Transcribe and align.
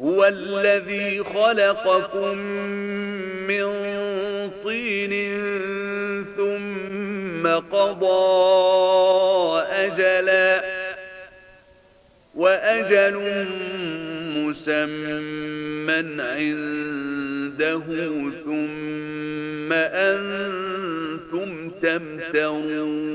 هو 0.00 0.24
الذي 0.24 1.24
خلقكم 1.24 2.38
من 3.48 3.64
طين 4.64 5.14
ثم 6.36 7.46
قضى 7.46 8.24
أجلا 9.62 10.64
وأجل 12.34 13.46
مسمى 14.36 16.22
عنده 16.22 17.82
ثم 18.44 19.72
أنتم 19.72 21.70
تمترون. 21.82 23.14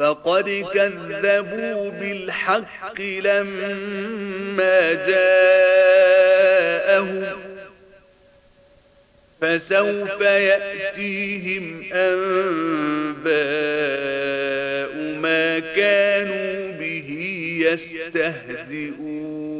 فقد 0.00 0.64
كذبوا 0.74 1.90
بالحق 1.90 3.00
لما 3.00 4.92
جاءهم 4.92 6.40
فسوف 9.40 10.20
يأتيهم 10.20 11.84
أنباء 11.92 13.30
ما 15.20 15.58
كانوا 15.58 16.72
به 16.78 17.08
يستهزئون. 17.66 19.59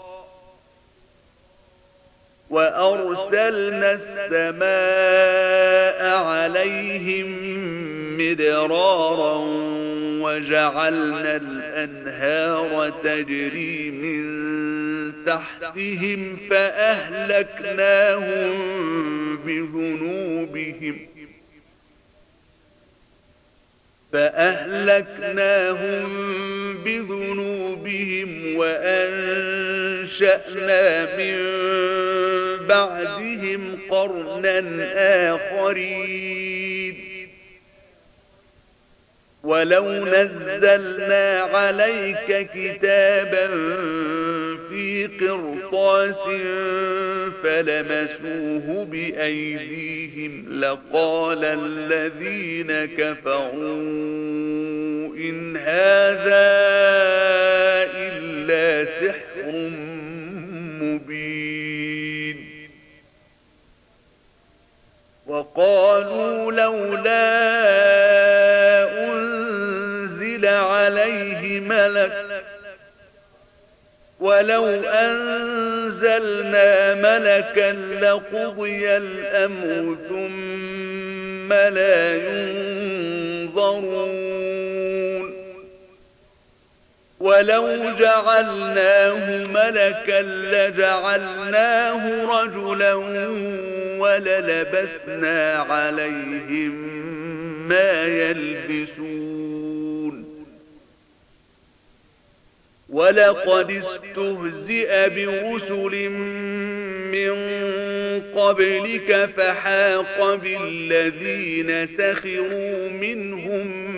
وأرسلنا 2.51 3.91
السماء 3.91 6.01
عليهم 6.23 7.27
مدرارا 8.17 9.35
وجعلنا 10.21 11.35
الأنهار 11.35 12.93
تجري 13.03 13.91
من 13.91 14.21
تحتهم 15.25 16.37
فأهلكناهم 16.49 18.51
بذنوبهم 19.37 20.97
فأهلكناهم 24.13 26.07
بذنوبهم 26.83 28.55
وأنشأنا 28.55 30.01
من 31.17 31.37
بعدهم 32.91 33.79
قرنا 33.89 35.35
آخرين 35.35 37.11
ولو 39.43 40.05
نزلنا 40.05 41.39
عليك 41.41 42.49
كتابا 42.53 43.47
في 44.69 45.07
قرطاس 45.21 46.23
فلمسوه 47.43 48.85
بأيديهم 48.85 50.59
لقال 50.59 51.45
الذين 51.45 52.85
كفروا 52.97 53.51
إن 55.15 55.57
هذا 55.57 56.51
إلا 57.95 58.85
سحر 58.85 59.30
وقالوا 65.31 66.51
لولا 66.51 67.31
أنزل 69.05 70.45
عليه 70.45 71.59
ملك 71.59 72.43
ولو 74.19 74.65
أنزلنا 74.85 76.69
ملكا 76.93 77.71
لقضي 78.01 78.97
الأمر 78.97 79.97
ثم 80.09 81.53
لا 81.53 82.15
ينظرون. 82.15 83.71
ولو 87.21 87.91
جعلناه 87.99 89.45
ملكا 89.45 90.21
لجعلناه 90.21 92.25
رجلا 92.25 92.93
وللبسنا 93.99 95.65
عليهم 95.69 96.71
ما 97.67 98.05
يلبسون. 98.05 99.11
ولقد 102.89 103.71
استهزئ 103.71 105.09
برسل 105.09 106.09
من 107.11 107.33
قبلك 108.35 109.29
فحاق 109.37 110.35
بالذين 110.35 111.87
سخروا 111.97 112.89
منهم 112.89 113.91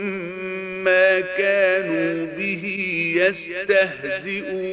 ما 0.84 1.20
كانوا 1.20 2.26
به 2.38 2.66
يستهزئون. 3.16 4.64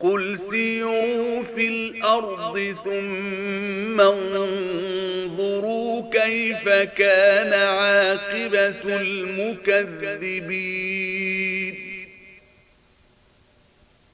قل 0.00 0.38
سيروا 0.50 1.42
في 1.56 1.68
الأرض 1.68 2.76
ثم 2.84 4.00
انظروا 4.00 4.90
كيف 6.12 6.68
كان 6.68 7.52
عاقبة 7.52 8.96
المكذبين. 9.00 10.68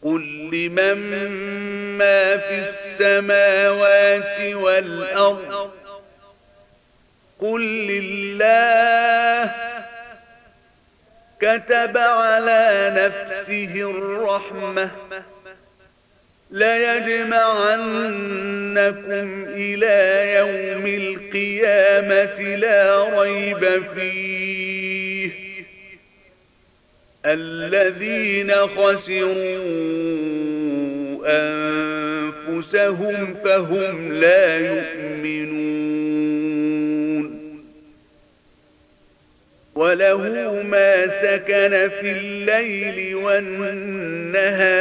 قل 0.03 0.51
لمن 0.53 1.29
ما 1.99 2.37
في 2.37 2.69
السماوات 2.69 4.55
والأرض 4.55 5.84
قل 7.41 7.63
لله 7.87 9.51
كتب 11.41 11.99
على 11.99 12.93
نفسه 12.97 13.91
الرحمة 13.91 14.91
ليجمعنكم 16.51 17.27
إلى 19.49 20.33
يوم 20.35 20.87
القيامة 20.87 22.57
لا 22.57 23.05
ريب 23.21 23.83
فيه. 23.95 25.31
الذين 27.27 28.53
خسروا 28.53 29.65
أنفسهم 32.47 33.37
فهم 33.45 34.13
لا 34.13 34.59
يؤمنون. 34.59 36.44
وله 39.75 40.62
ما 40.62 41.06
سكن 41.09 41.91
في 42.00 42.12
الليل 42.12 43.15
والنهار 43.15 44.75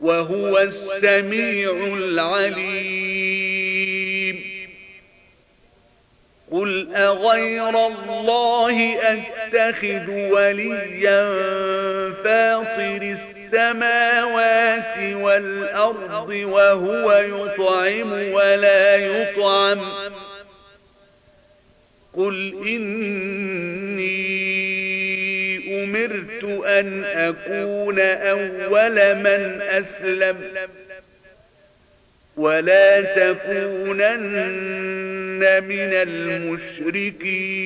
وهو 0.00 0.58
السميع 0.58 1.70
العليم 1.96 3.18
قل 6.52 6.94
أغير 6.94 7.86
الله 7.86 8.96
أتخذ 9.02 10.10
وليا 10.10 11.24
فاطر 12.24 13.16
السماوات 13.48 15.14
والأرض 15.14 16.28
وهو 16.28 17.12
يطعم 17.12 18.32
ولا 18.32 18.96
يطعم 18.96 20.07
قل 22.18 22.54
إني 22.68 24.08
أمرت 25.84 26.44
أن 26.64 27.04
أكون 27.04 27.98
أول 28.00 29.14
من 29.14 29.60
أسلم 29.62 30.36
ولا 32.36 33.00
تكونن 33.00 34.18
من 35.64 35.92
المشركين 36.88 37.58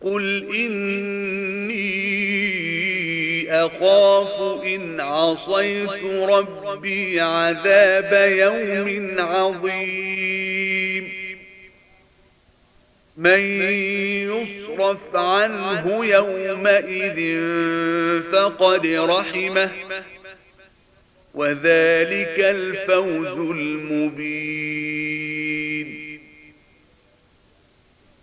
قل 0.00 0.54
إني 0.54 2.02
أخاف 3.52 4.62
إن 4.64 5.00
عصيت 5.00 6.04
ربي 6.04 7.20
عذاب 7.20 8.30
يوم 8.30 9.14
عظيم. 9.18 11.12
من 13.16 13.40
يصرف 14.30 15.16
عنه 15.16 16.04
يومئذ 16.06 17.40
فقد 18.32 18.86
رحمه 18.86 19.70
وذلك 21.34 22.38
الفوز 22.38 23.38
المبين. 23.56 24.82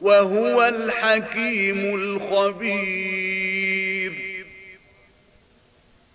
وهو 0.00 0.68
الحكيم 0.68 1.94
الخبير. 1.94 4.12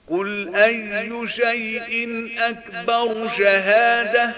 قل 0.09 0.55
أي 0.55 1.27
شيء 1.27 2.29
أكبر 2.39 3.29
شهادة؟ 3.37 4.33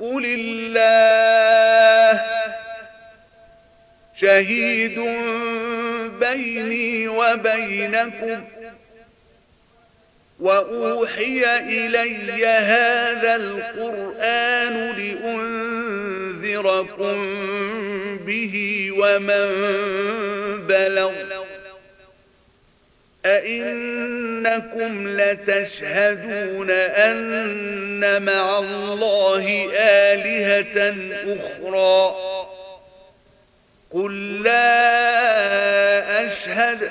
قل 0.00 0.26
الله. 0.26 2.20
شهيد 4.20 4.98
بيني 6.20 7.08
وبينكم. 7.08 8.44
وأوحي 10.40 11.58
إلي 11.58 12.46
هذا 12.46 13.36
القرآن 13.36 14.92
لأنذركم 16.42 17.18
به 18.26 18.88
ومن 18.98 19.46
بلغ. 20.66 21.12
أئنكم 23.26 25.20
لتشهدون 25.20 26.70
أن 26.70 28.22
مع 28.22 28.58
الله 28.58 29.68
آلهة 29.74 30.94
أخرى. 31.36 32.14
قل 33.90 34.42
لا 34.42 34.70
أشهد 36.26 36.90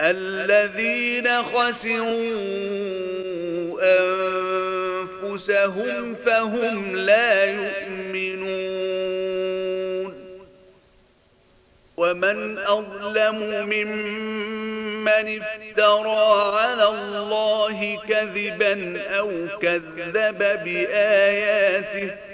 الذين 0.00 1.42
خسروا 1.42 2.64
أنفسهم 5.22 6.14
فهم 6.26 6.96
لا 6.96 7.44
يؤمنون. 7.44 8.84
ومن 11.96 12.58
أظلم 12.58 13.66
ممن 13.70 15.42
افترى 15.42 16.56
على 16.58 16.88
الله 16.88 17.98
كذبا 18.08 19.02
أو 19.18 19.30
كذب 19.62 20.38
بآياته 20.64 22.33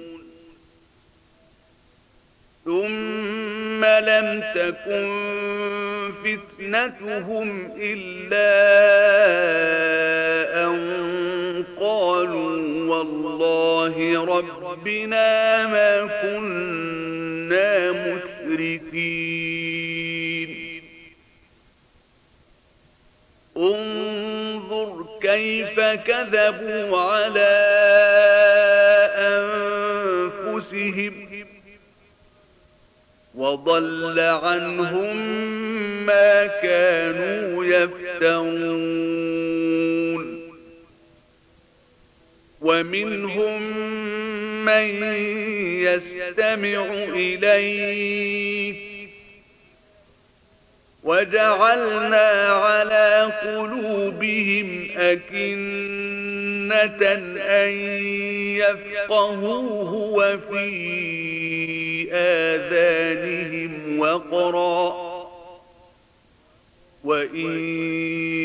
ثم 2.65 3.85
لم 3.85 4.43
تكن 4.55 6.11
فتنتهم 6.23 7.71
إلا 7.77 8.51
أن 10.63 11.63
قالوا 11.79 12.51
والله 12.95 14.25
ربنا 14.25 15.67
ما 15.67 16.05
كنا 16.21 17.91
مشركين 17.91 19.31
انظر 23.57 25.05
كيف 25.21 25.79
كذبوا 25.79 26.97
على 26.97 27.51
أنفسهم 30.47 31.20
وضل 33.41 34.19
عنهم 34.19 35.17
ما 36.05 36.47
كانوا 36.47 37.65
يفترون. 37.65 39.21
ومنهم 42.61 43.61
من 44.65 45.03
يستمع 45.81 46.85
إليك 47.13 48.90
وجعلنا 51.03 52.29
على 52.49 53.31
قلوبهم 53.43 54.87
أكنة 54.97 56.31
أن 57.37 57.69
يفقهوه 58.57 59.93
وفي 59.93 60.71
آذانهم 62.11 63.99
وقرا. 63.99 65.11
وإن 67.03 67.59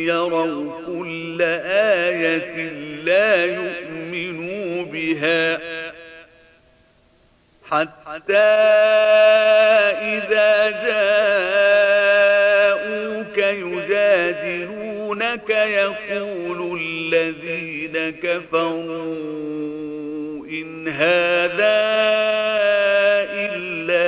يروا 0.07 0.73
كل 0.87 1.43
آية 1.43 2.69
لا 3.05 3.45
يؤمنوا 3.45 4.85
بها 4.85 5.59
حتى 7.71 8.37
إذا 10.03 10.71
جاءوك 10.71 11.86
يجادلونك 15.51 15.51
يقول 15.51 16.81
الذين 16.81 18.11
كفروا 18.23 19.47
إن 20.47 20.89
هذا 20.89 21.87
إلا 23.33 24.07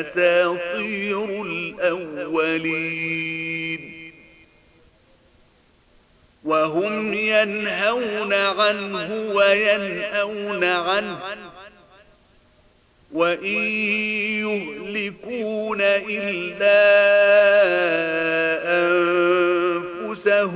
أساطير 0.00 1.42
الأولين. 1.42 2.92
وهم 6.44 7.14
ينهون 7.14 8.32
عنه 8.32 9.32
وينأون 9.34 10.64
عنه. 10.64 11.18
وإن 13.12 13.62
يهلكون 14.42 15.80
إلا 15.80 16.82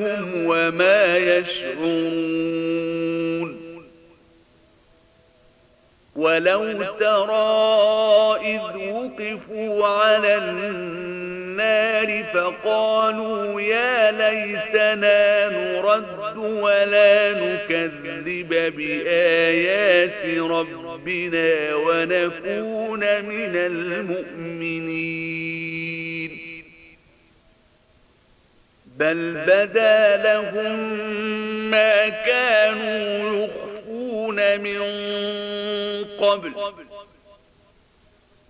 أنفسهم 0.00 0.46
وما 0.46 1.16
يشعرون. 1.16 2.76
ولو 6.16 6.82
ترى 6.82 8.36
إذ 8.44 8.60
وقفوا 8.92 9.86
على 9.86 10.36
النار 10.36 12.24
فقالوا 12.34 13.60
يا 13.60 14.10
ليتنا 14.10 15.48
نرد 15.48 16.36
ولا 16.36 17.32
نكذب 17.32 18.72
بآيات 18.76 20.38
ربنا 20.38 21.74
ونكون 21.74 23.00
من 23.00 23.56
المؤمنين. 23.56 25.55
بل 28.98 29.34
بدا 29.46 30.16
لهم 30.16 30.78
ما 31.70 32.08
كانوا 32.08 33.44
يخفون 33.44 34.60
من 34.60 34.80
قبل 36.20 36.52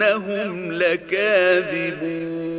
لكاذبون 0.71 2.58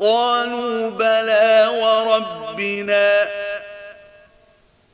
قالوا 0.00 0.90
بلى 0.90 1.68
وربنا. 1.82 3.28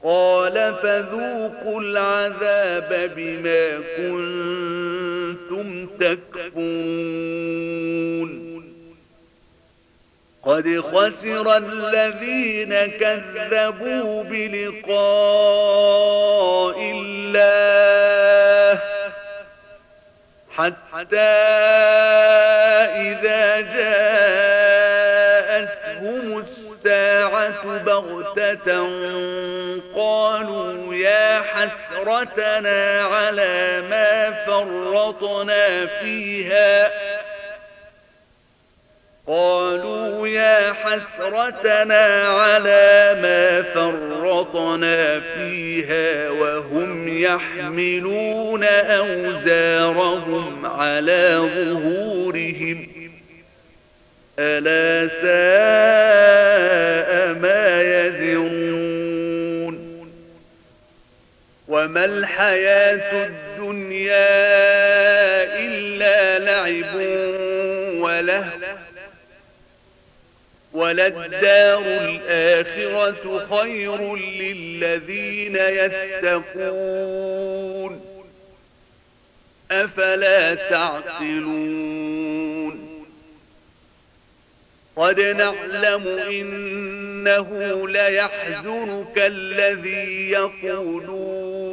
قال 0.07 0.75
فذوقوا 0.83 1.81
العذاب 1.81 3.11
بما 3.17 3.81
كنتم 3.97 5.87
تكفون 5.87 7.27
قد 10.43 10.81
خسر 10.81 11.57
الذين 11.57 12.75
كذبوا 12.87 14.23
بلقاء 14.23 14.97
الله 16.95 18.81
حتى 20.57 21.19
إذا 22.97 23.61
جاءتهم 23.61 24.86
الساعة 26.87 27.79
بغتة 27.79 28.87
قالوا 29.97 30.95
يا 30.95 31.43
حسرتنا 31.43 33.01
على 33.01 33.83
ما 33.91 34.33
فرطنا 34.47 35.87
فيها. 35.87 36.91
قالوا 39.27 40.29
يا 40.29 40.73
حسرتنا 40.73 42.29
على 42.29 43.17
ما 43.23 43.63
فرطنا 43.63 45.21
فيها 45.21 46.31
وهم 46.31 47.19
يحملون 47.19 48.65
أوزارهم 48.65 50.67
على 50.67 51.51
ظهورهم. 51.55 52.96
ألا 54.39 55.09
ساء 55.23 56.37
ما 57.35 57.83
يزرون 57.83 59.77
وما 61.69 62.05
الحياة 62.05 63.27
الدنيا 63.27 64.27
إلا 65.59 66.39
لعب 66.39 66.95
وله 68.01 68.51
وللدار 70.73 71.85
الآخرة 71.87 73.47
خير 73.51 74.17
للذين 74.17 75.57
يتقون 75.57 76.77
أفلا 79.71 80.55
تعقلون 80.55 82.06
قد 84.97 85.21
نعلم 85.21 86.09
إنه 86.09 87.89
ليحزنك 87.89 89.17
الذي 89.17 90.31
يقولون. 90.31 91.67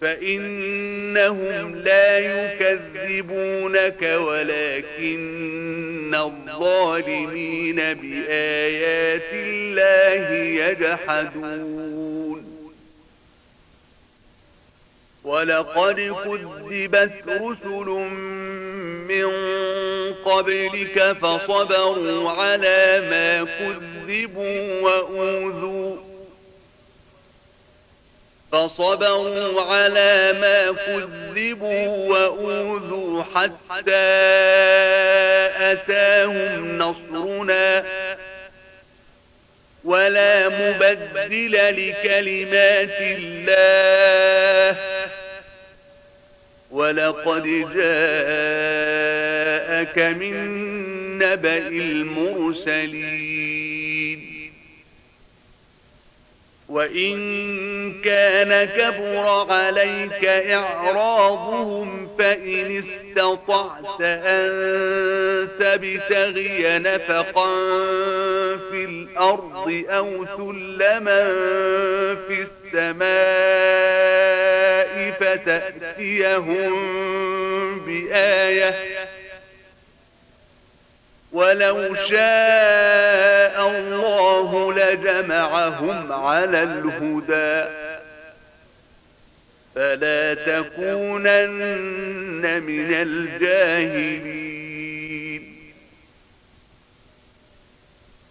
فإنهم 0.00 1.74
لا 1.74 2.18
يكذبونك 2.18 4.02
ولكن 4.02 6.14
الظالمين 6.14 7.76
بآيات 7.76 9.32
الله 9.32 10.34
يجحدون. 10.34 11.94
ولقد 15.24 16.14
كذبت 16.24 17.12
رسل 17.28 17.86
من 17.86 18.43
قبلك 20.24 21.16
فصبروا 21.22 22.30
على 22.30 23.00
ما 23.10 23.44
كذبوا 23.44 24.80
وأوذوا 24.80 25.96
فصبروا 28.52 29.62
على 29.62 30.32
ما 30.40 30.72
كذبوا 30.86 32.08
وأوذوا 32.08 33.22
حتى 33.34 34.14
أتاهم 35.72 36.78
نصرنا 36.78 37.84
ولا 39.84 40.48
مبدل 40.48 41.52
لكلمات 41.52 43.00
الله 43.00 44.78
ولقد 46.74 47.42
جاءك 47.74 47.98
من 49.98 50.34
نبأ 51.18 51.68
المرسلين. 51.68 53.73
وإن 56.74 57.92
كان 58.04 58.64
كبر 58.64 59.52
عليك 59.52 60.24
إعراضهم 60.24 62.08
فإن 62.18 62.84
استطعت 62.84 64.00
أن 64.00 65.48
تبتغي 65.58 66.78
نفقا 66.78 67.46
في 68.70 68.84
الأرض 68.84 69.84
أو 69.88 70.26
سلما 70.36 71.24
في 72.28 72.46
السماء 72.74 73.14
فتأتيهم 75.20 76.74
بآية 77.86 78.74
ولو 81.34 81.94
شاء 81.94 83.70
الله 83.70 84.72
لجمعهم 84.72 86.12
على 86.12 86.62
الهدى. 86.62 87.70
فلا 89.74 90.34
تكونن 90.34 91.62
من 92.62 92.94
الجاهلين. 92.94 94.54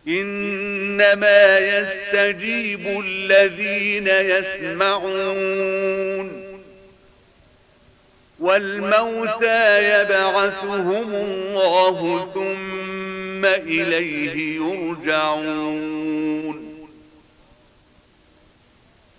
إنما 0.07 1.59
يستجيب 1.59 3.03
الذين 3.05 4.07
يسمعون. 4.07 5.63
والموتى 8.43 9.83
يبعثهم 10.01 11.13
الله 11.13 12.29
ثم 12.33 13.45
إليه 13.45 14.55
يرجعون. 14.55 16.03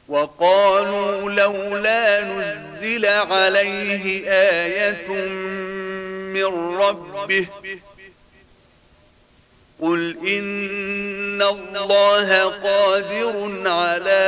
وقالوا 0.08 1.30
لولا 1.30 2.24
نزل 2.24 3.06
عليه 3.06 4.30
آية 4.30 5.08
من 6.34 6.76
ربه 6.76 7.46
قل 9.80 10.16
إن 10.28 11.42
الله 11.42 12.44
قادر 12.44 13.62
على 13.66 14.24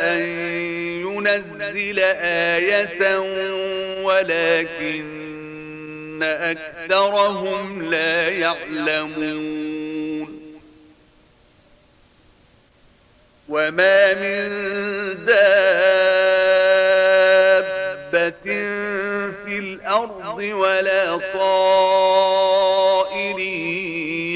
أن 0.00 0.81
ينزل 1.34 1.98
آية 1.98 3.18
ولكن 4.02 5.22
أكثرهم 6.22 7.90
لا 7.90 8.28
يعلمون. 8.28 9.82
وما 13.48 14.14
من 14.14 14.48
دابة 15.26 15.52
في 19.44 19.58
الأرض 19.58 20.38
ولا 20.38 21.16
طائر 21.34 22.42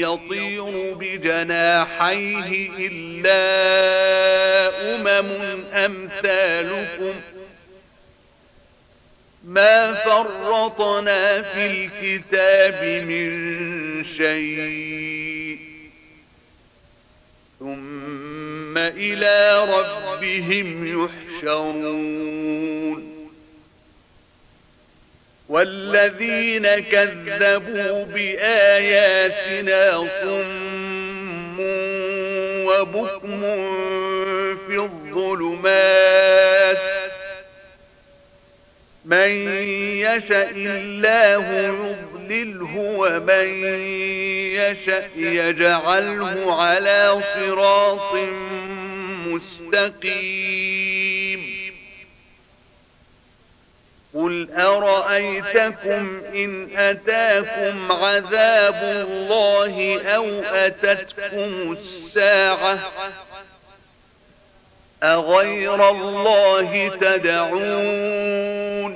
يطير 0.01 0.86
بجناحيه 1.43 2.69
إلا 2.79 3.37
أمم 4.95 5.29
أمثالكم 5.73 7.13
ما 9.43 9.93
فرطنا 9.93 11.41
في 11.41 11.65
الكتاب 11.65 12.83
من 13.07 14.05
شيء 14.17 15.59
ثم 17.59 18.77
إلى 18.77 19.65
ربهم 19.69 21.03
يحشرون 21.43 22.37
والذين 25.49 26.67
كذبوا 26.79 28.03
بآياتنا 28.05 29.97
وبكم 32.67 33.41
في 34.67 34.77
الظلمات 34.77 36.77
من 39.05 39.29
يشاء 39.97 40.51
الله 40.55 41.59
يضلله 41.59 42.77
ومن 42.77 43.47
يشاء 44.53 45.09
يجعله 45.15 46.61
على 46.63 47.21
صراط 47.35 48.13
مستقيم 49.27 50.77
قل 54.17 54.49
أرأيتكم 54.51 56.21
إن 56.35 56.69
أتاكم 56.77 57.91
عذاب 57.91 59.05
الله 59.09 60.01
أو 60.01 60.25
أتتكم 60.39 61.71
الساعة 61.71 62.79
أغير 65.03 65.89
الله 65.89 66.87
تدعون 67.01 68.91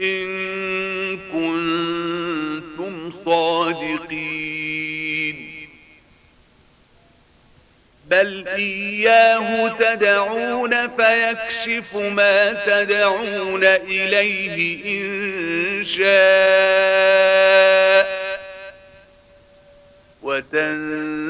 إن 0.00 1.18
كنتم 1.32 3.12
صادقين 3.24 4.27
بل 8.10 8.44
إياه 8.48 9.68
تدعون 9.78 10.88
فيكشف 10.88 11.94
ما 11.94 12.64
تدعون 12.66 13.64
إليه 13.64 14.84
إن 15.00 15.84
شاء 15.84 16.08
وتنسون 20.22 21.20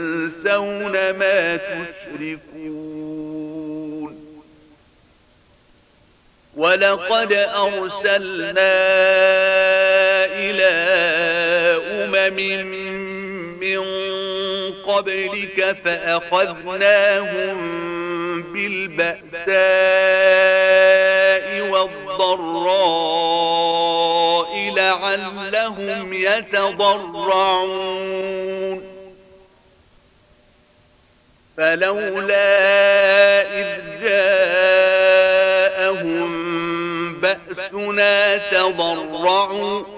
ما 1.11 1.57
تشركون 1.57 2.69
ولقد 6.57 7.33
أرسلنا 7.33 8.75
إلى 10.27 10.69
أمم 11.93 12.39
من 13.61 13.81
قبلك 14.87 15.77
فأخذناهم 15.85 17.59
بالبأساء 18.43 19.49
والضراء 21.71 23.19
لعلهم 24.77 26.13
يتضرعون. 26.13 27.79
فلولا 31.57 32.61
إذ 33.61 33.67
جاءهم 34.03 35.29
بأسنا 37.21 38.37
تضرعوا 38.37 39.98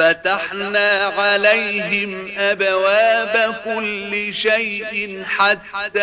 فتحنا 0.00 1.04
عليهم 1.18 2.32
أبواب 2.38 3.54
كل 3.64 4.34
شيء 4.34 5.24
حتى 5.26 6.00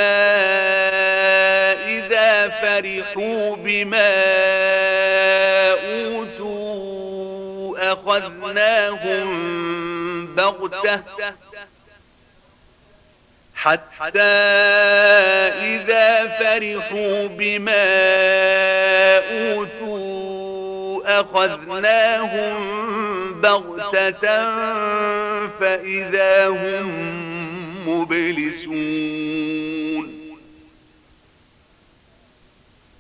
إذا 1.97 2.47
فرحوا 2.47 3.55
بما 3.55 4.13
أوتوا 6.05 6.77
أخذناهم 7.93 9.27
بغتة 10.35 11.01
حتى 13.55 14.21
إذا 15.61 16.27
فرحوا 16.27 17.27
بما 17.27 17.87
أوتوا 19.17 19.76
أخذناهم 21.07 22.57
بغتة 23.41 24.21
فإذا 25.47 26.47
هم 26.47 26.89
مبلسون. 27.89 29.57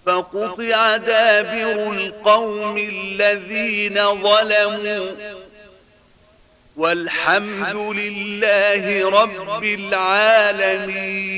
فقطع 0.05 0.97
دابر 0.97 1.91
القوم 1.91 2.77
الذين 2.77 3.95
ظلموا. 3.95 5.11
والحمد 6.77 7.75
لله 7.75 9.09
رب 9.09 9.63
العالمين. 9.63 11.37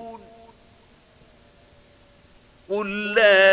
قل 2.71 3.13
لا 3.13 3.51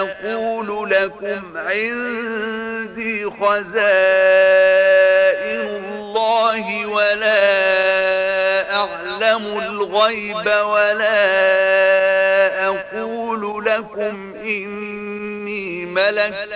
أقول 0.00 0.90
لكم 0.90 1.56
عندي 1.56 3.24
خزائن 3.24 3.68
الله 5.60 6.86
ولا 6.86 8.74
أعلم 8.74 9.58
الغيب 9.58 10.46
ولا 10.46 11.18
أقول 12.66 13.64
لكم 13.64 14.34
إني 14.36 15.86
ملك 15.86 16.48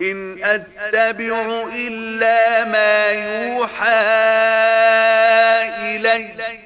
إن 0.00 0.44
أتبع 0.44 1.66
إلا 1.74 2.64
ما 2.64 3.08
يوحى 3.10 4.16
إلي 5.96 6.65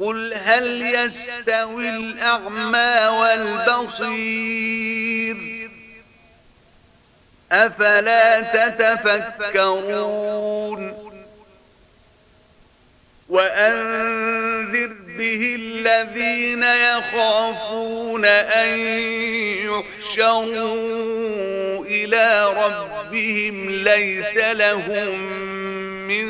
قل 0.00 0.34
هل 0.34 0.82
يستوي 0.82 1.88
الأعمى 1.88 3.06
والبصير 3.88 5.36
أفلا 7.52 8.40
تتفكرون 9.20 9.88
وأنذر 13.28 14.92
به 15.18 15.56
الذين 15.58 16.62
يخافون 16.62 18.24
أن 18.24 18.78
يحشروا 20.16 21.84
إلى 21.84 22.52
ربهم 22.52 23.70
ليس 23.70 24.36
لهم 24.36 25.20
من 26.08 26.28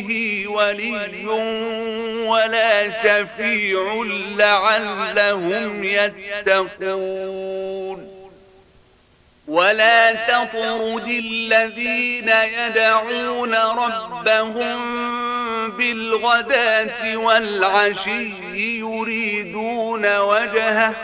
دونه 0.00 0.46
ولي 0.46 1.26
ولا 2.26 2.90
شفيع 3.02 4.04
لعلهم 4.36 5.84
يتقون. 5.84 7.42
ولا 9.48 10.12
تطرد 10.12 11.08
الذين 11.08 12.28
يدعون 12.28 13.54
ربهم 13.54 14.80
بالغداة 15.70 17.16
والعشي 17.16 18.32
يريدون 18.78 20.18
وجهه 20.18 20.94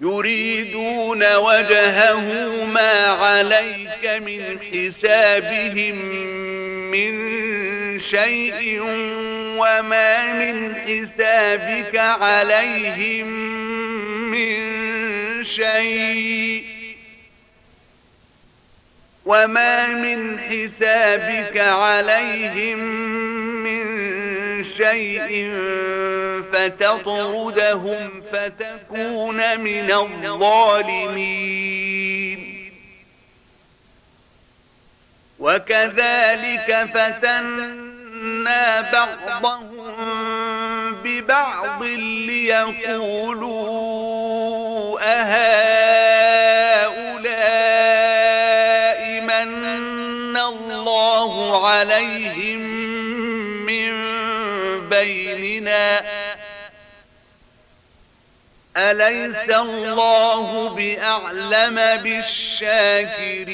يريدون 0.00 1.36
وجهه 1.36 2.64
ما 2.64 3.06
عليك 3.06 4.22
من 4.26 4.58
حسابهم 4.72 5.96
من 6.90 7.30
شيء 8.00 8.80
وما 9.58 10.32
من 10.32 10.74
حسابك 10.74 11.96
عليهم 11.96 13.26
من 14.30 15.44
شيء 15.44 16.64
وما 19.26 19.86
من 19.86 20.38
حسابك 20.38 21.56
عليهم 21.58 22.78
من 23.64 24.10
شيء 24.64 25.50
فتطردهم 26.52 28.22
فتكون 28.32 29.60
من 29.60 29.90
الظالمين. 29.90 31.60
وكذلك 35.40 36.88
فتنا 36.94 38.80
بعضهم 38.92 40.30
ببعض 41.04 41.82
ليقولوا 42.28 43.60
أهؤلاء 45.02 45.40
من 49.20 50.36
الله 50.36 51.66
عليهم 51.68 52.60
من 53.66 54.19
بيننا. 54.90 56.02
أليس 58.76 59.50
الله 59.50 60.68
بأعلم 60.68 62.02
بالشاكرين؟ 62.02 63.50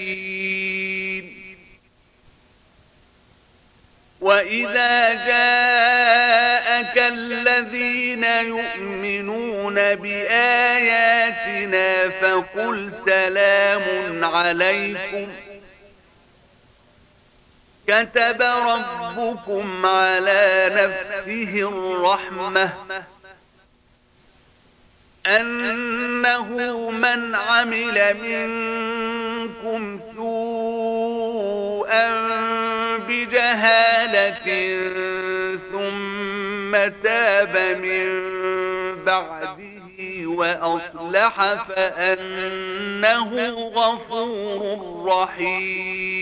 وإذا 4.21 5.13
جاءك 5.27 6.99
الذين 6.99 8.25
يؤمنون 8.25 9.95
بآياتنا 9.95 11.89
فقل 12.09 12.93
سلام 13.07 14.25
عليكم. 14.25 15.33
كتب 17.89 18.43
ربكم 18.43 19.87
على 19.87 20.71
نفسه 20.73 21.69
الرحمة 21.69 22.73
أنه 25.27 26.91
من 26.91 27.35
عمل 27.35 28.17
منكم 28.23 30.01
سوءا 30.17 31.27
بجهل 33.09 33.97
جهالة 34.07 34.37
ثم 35.73 36.73
تاب 37.03 37.55
من 37.83 38.07
بعده 39.05 40.27
وأصلح 40.27 41.55
فأنه 41.69 43.31
غفور 43.75 45.05
رحيم. 45.07 46.16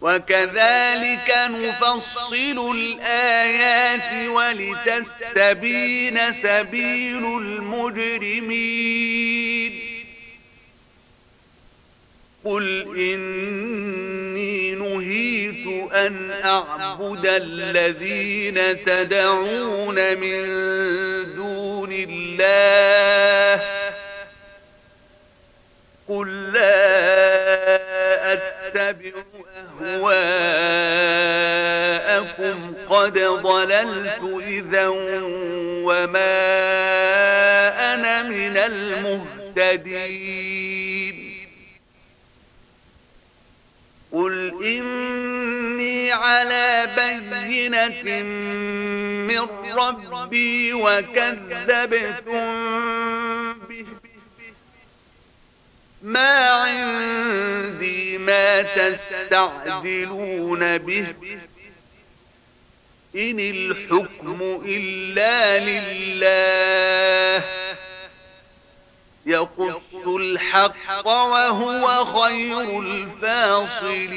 وكذلك 0.00 1.34
نفصل 1.50 2.74
الآيات 2.76 4.28
ولتستبين 4.28 6.18
سبيل 6.32 7.24
المجرمين. 7.26 8.58
قل 12.44 12.96
إني 12.98 14.74
نهيت 14.74 15.92
أن 15.92 16.30
أعبد 16.44 17.26
الذين 17.26 18.84
تدعون 18.84 20.18
من 20.18 20.44
دون 21.34 21.92
الله. 21.92 23.62
قل 26.08 26.52
لا 26.52 27.28
أتبع 28.32 29.12
أهواءكم 29.82 30.08
قد 32.88 33.18
ضللت 33.18 34.22
إذا 34.46 34.88
وما 35.84 36.34
أنا 37.94 38.22
من 38.22 38.56
المهتدين. 39.56 40.38
قل 44.12 44.64
إني 44.64 46.12
على 46.12 46.86
بينة 46.96 48.22
من 49.28 49.46
ربي 49.76 50.72
وكذبتم 50.72 52.42
به. 53.68 53.86
ما 56.02 56.48
عندي 56.48 58.18
ما 58.18 58.62
تستعجلون 58.62 59.18
به. 60.78 61.06
إن 63.16 63.40
الحكم 63.40 64.62
إلا 64.66 65.58
لله. 65.58 67.44
يقص 69.26 70.06
الحق 70.06 71.06
وهو 71.06 72.04
خير 72.04 72.80
الفاصلين. 72.80 74.08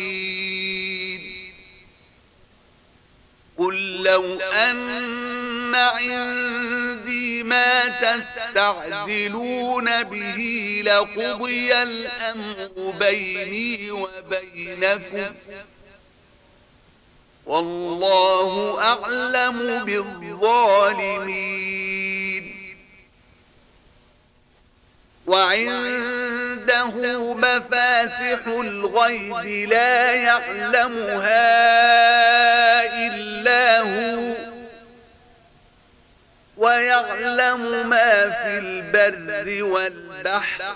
قل 3.62 4.04
لو 4.04 4.40
أن 4.40 5.76
عندي 5.76 7.44
ما 7.44 7.88
تستعجلون 7.88 10.04
به 10.04 10.82
لقضي 10.86 11.74
الأمر 11.74 12.70
بيني 13.00 13.92
وبينكم. 13.92 15.34
والله 17.46 18.80
أعلم 18.84 19.86
بالظالمين. 19.86 21.42
وعنده 25.32 26.86
مفاتح 27.34 28.48
الغيب 28.48 29.70
لا 29.70 30.12
يعلمها 30.12 31.52
إلا 33.08 33.80
هو 33.80 34.34
ويعلم 36.58 37.90
ما 37.90 38.30
في 38.30 38.58
البر 38.58 39.64
والبحر. 39.64 40.76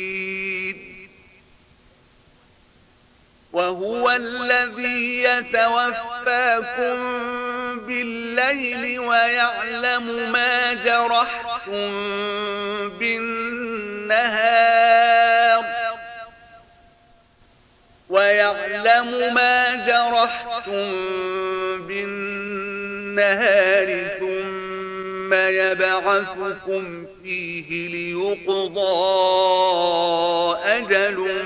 وهو 3.53 4.11
الذي 4.11 5.23
يتوفاكم 5.23 6.97
بالليل 7.87 8.99
ويعلم 8.99 10.31
ما 10.31 10.73
جرحتم 10.73 11.91
بالنهار 12.99 14.51
ويعلم 18.09 19.33
ما 19.33 19.75
جرحتم 19.87 20.91
بالنهار 21.87 23.37
ثم 24.19 25.33
يبعثكم 25.33 27.05
فيه 27.23 27.87
ليقضى 27.89 28.91
أجل 30.65 31.45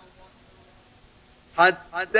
حتى 1.57 2.19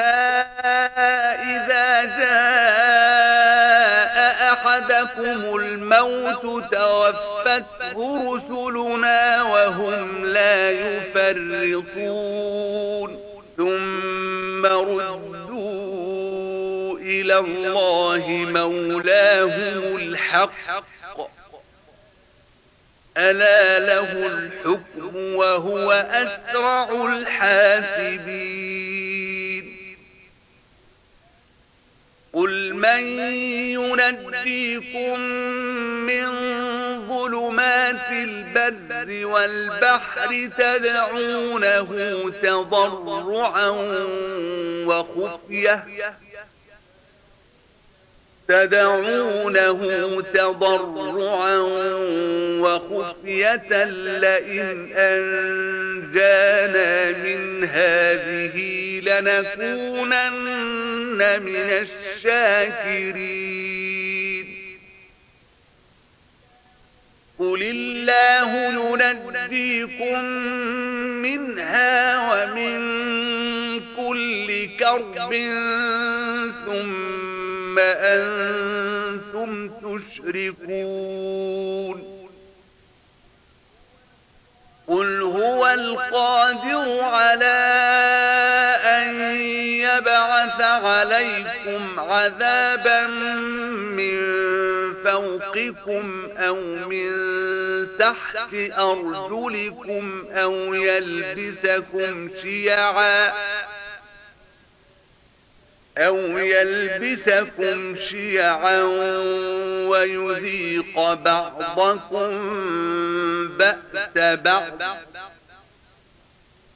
إذا 1.54 2.02
جاء 2.20 4.15
أحدكم 4.54 5.39
الموت 5.56 6.44
توفته 6.74 7.96
رسلنا 8.36 9.44
وهم 9.44 10.26
لا 10.26 10.72
يفرطون. 11.52 12.32
ثم 13.58 14.65
ردوا 14.65 15.80
إلى 17.00 17.38
الله 17.39 18.26
مولاهم 18.30 19.98
الحق. 19.98 20.90
ألا 23.17 23.80
له 23.80 24.28
الحكم 24.28 25.15
وهو 25.36 25.91
أسرع 25.91 27.06
الحاسبين. 27.06 28.82
قل 32.34 32.74
من 32.74 33.04
ينجيكم 33.78 35.19
من 36.08 36.28
ظلمات 37.08 38.12
البر 38.12 39.26
والبحر 39.26 40.50
تدعونه 40.58 41.89
تضرعا 42.41 43.69
وخفية 44.86 45.86
تدعونه 48.52 50.22
تضرعا 50.34 51.58
وخفية 52.60 53.84
لئن 53.84 54.92
أنجانا 54.96 56.32
من 57.12 57.64
هذه 57.64 58.60
لنكونن 59.00 60.42
من 61.42 61.88
الشاكرين. 62.18 63.22
قل 67.40 67.64
الله 67.64 68.52
ينجيكم 69.52 70.24
منها 71.22 71.94
ومن 72.34 72.82
كل 73.96 74.48
كرب 74.80 75.34
ثم 76.66 77.31
أنتم 77.80 79.70
تشركون. 79.70 81.32
قل 84.88 85.22
هو 85.22 85.68
القادر 85.68 87.00
على 87.02 87.62
أن 88.86 89.36
يبعث 89.82 90.62
عليكم 90.62 92.00
عذابا 92.00 93.08
من 93.98 94.22
فوقكم 95.04 96.30
أو 96.38 96.56
من 96.66 97.12
تحت 98.00 98.54
أرجلكم 98.80 100.26
أو 100.32 100.74
يلبسكم 100.74 102.30
شيعا. 102.42 103.34
أو 105.97 106.17
يلبسكم 106.38 107.95
شيعا 107.97 108.84
ويذيق 109.88 111.13
بعضكم 111.13 112.32
بأس 113.47 114.39
بعض. 114.39 114.82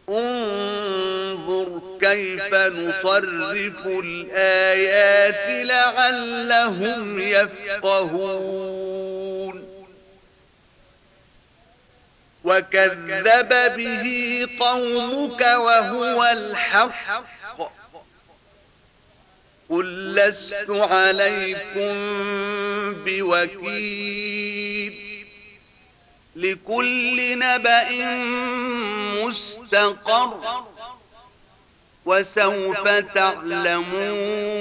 انظر 0.10 1.82
كيف 2.01 2.54
نصرف 2.56 3.88
الآيات 3.88 5.67
لعلهم 5.67 7.19
يفقهون. 7.19 8.45
وكذب 12.43 13.49
به 13.78 14.47
قومك 14.60 15.41
وهو 15.41 16.23
الحق. 16.23 17.25
قل 19.69 20.15
لست 20.15 20.65
عليكم 20.69 21.93
بوكيل 23.06 24.93
لكل 26.36 27.39
نبأ 27.39 27.89
مستقر 29.25 30.65
وسوف 32.06 32.88
تعلمون 33.13 34.56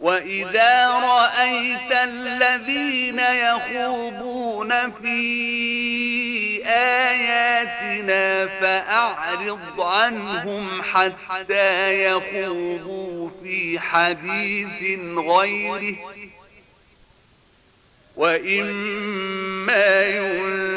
وإذا 0.00 0.88
رأيت 0.88 1.92
الذين 1.92 3.18
يخوضون 3.18 4.90
في 4.90 6.31
آياتنا 7.08 8.46
فأعرض 8.46 9.80
عنهم 9.80 10.82
حتى 10.82 12.04
يخوضوا 12.04 13.30
في 13.42 13.78
حديث 13.80 14.98
غيره. 15.16 15.94
وإما 18.16 20.02
ينسينك 20.06 20.68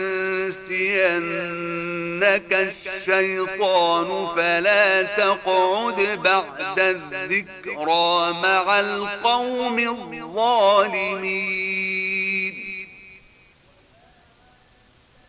الشيطان 2.54 4.36
فلا 4.36 5.04
تقعد 5.04 6.20
بعد 6.24 6.80
الذكرى 6.80 8.34
مع 8.44 8.80
القوم 8.80 9.80
الظالمين. 9.80 11.36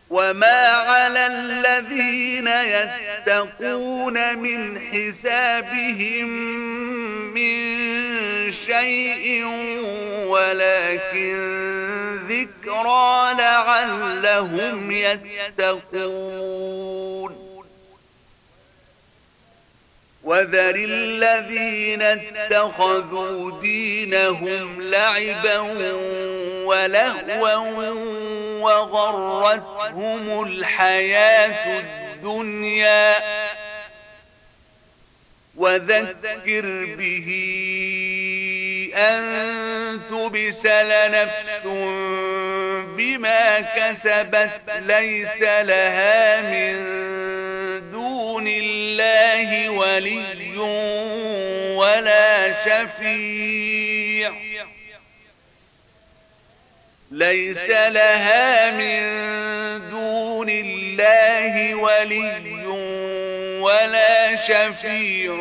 وما 0.09 0.67
على 0.67 1.27
الذين 1.27 2.47
يتقون 2.47 4.37
من 4.37 4.79
حسابهم 4.79 6.27
من 7.33 7.57
شيء 8.53 9.45
ولكن 10.27 11.37
ذكرى 12.29 13.33
لعلهم 13.37 14.91
يتقون 14.91 16.67
وذر 20.27 20.75
الذين 20.75 22.01
اتخذوا 22.01 23.61
دينهم 23.61 24.81
لعبا 24.81 25.59
ولهوا 26.65 27.53
وغرتهم 28.61 30.43
الحياة 30.43 31.79
الدنيا 31.79 33.13
وذكر 35.57 36.85
به 36.97 37.27
أن 38.95 40.01
تبسل 40.09 41.11
نفس 41.11 41.67
بما 42.97 43.59
كسبت 43.61 44.61
ليس 44.79 45.41
لها 45.41 46.41
من 46.41 46.77
دون 47.91 48.47
الله 48.47 49.69
ولي 49.69 50.57
ولا 51.75 52.53
شفيع. 52.65 54.31
ليس 57.11 57.69
لها 57.69 58.71
من 58.71 59.01
دون 59.89 60.49
الله 60.49 61.75
ولي 61.75 62.37
ولا 63.61 64.35
شفيع 64.35 65.31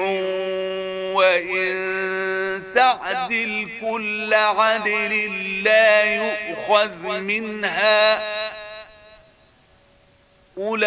وإن 1.12 2.62
تعدل 2.74 3.68
كل 3.80 4.34
عدل 4.34 5.62
لا 5.64 6.02
يؤخذ 6.04 7.18
منها 7.18 8.20
أولئك 10.58 10.86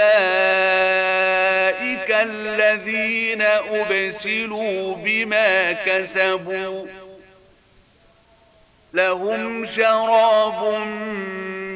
الذين 2.11 3.41
أبسلوا 3.41 4.95
بما 4.95 5.71
كسبوا 5.71 6.85
لهم 8.93 9.65
شراب 9.65 10.83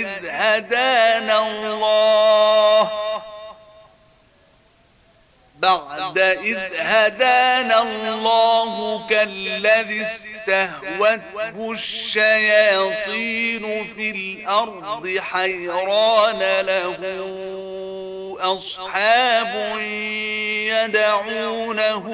إذ 0.00 0.26
هدانا 0.28 1.38
الله. 1.48 2.90
بعد 5.58 6.18
إذ 6.18 6.58
هدانا 6.78 7.82
الله 7.82 9.06
كالذي 9.10 10.02
استهوته 10.02 11.72
الشياطين 11.72 13.64
في 13.96 14.10
الأرض 14.10 15.18
حيران 15.18 16.60
له 16.60 16.98
أصحاب 18.40 19.78
يدعونه 20.68 22.06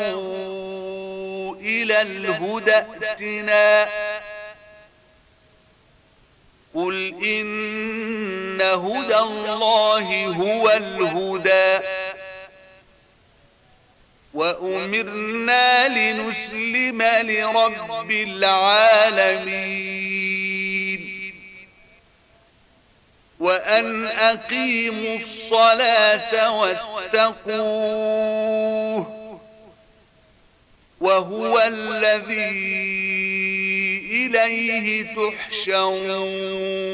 إلى 1.61 2.03
الهدى 2.03 2.75
ائتنا 2.75 3.88
قل 6.75 7.14
إن 7.25 8.60
هدى 8.60 9.16
الله 9.18 10.27
هو 10.27 10.70
الهدى 10.70 11.87
وأمرنا 14.35 15.88
لنسلم 15.88 17.02
لرب 17.02 18.10
العالمين 18.10 19.75
وأن 23.40 24.06
أقيموا 24.06 25.18
الصلاة 25.18 26.52
واتقوه 26.60 27.85
وهو 31.00 31.58
الذي 31.60 33.33
إليه 34.15 35.17
تحشرون. 35.17 36.85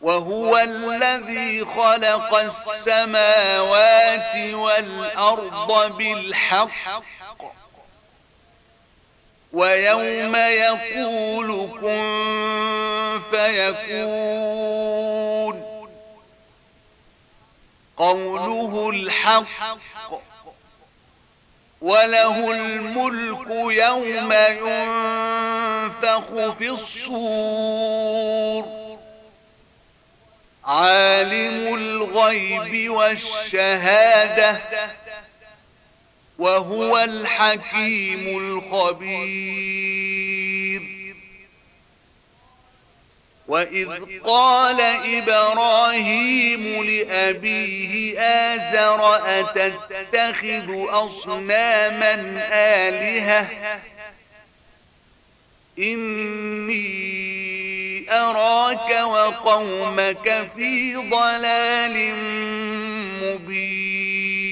وهو 0.00 0.58
الذي 0.58 1.64
خلق 1.64 2.34
السماوات 2.34 4.36
والأرض 4.54 5.96
بالحق. 5.96 7.02
ويوم 9.52 10.36
يقول 10.36 11.68
كن 11.80 13.20
فيكون. 13.30 14.62
قوله 17.96 18.90
الحق. 18.90 20.31
وله 21.82 22.50
الملك 22.52 23.46
يوم 23.50 24.32
ينفخ 24.32 26.24
في 26.58 26.68
الصور. 26.70 28.64
عالم 30.64 31.74
الغيب 31.74 32.90
والشهادة 32.90 34.60
وهو 36.38 36.98
الحكيم 36.98 38.38
الخبير. 38.72 39.72
وإذ 43.52 43.88
قال 44.24 44.80
إبراهيم 45.20 46.84
لأبيه 46.84 48.20
آزر 48.20 49.16
أتتخذ 49.40 50.68
أصناما 50.88 52.14
آلهة؟ 52.52 53.46
إني 55.78 56.92
أراك 58.12 58.90
وقومك 59.04 60.48
في 60.56 60.96
ضلال 60.96 62.14
مبين 63.22 64.51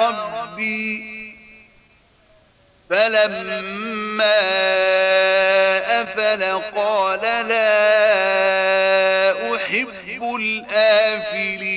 فلما 2.91 4.39
أفل 6.01 6.61
قال 6.75 7.21
لا 7.47 7.75
أحب 9.55 10.23
الآفلين. 10.39 11.71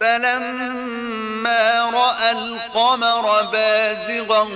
فلما 0.00 1.90
رأى 1.90 2.30
القمر 2.30 3.42
بازغا 3.42 4.48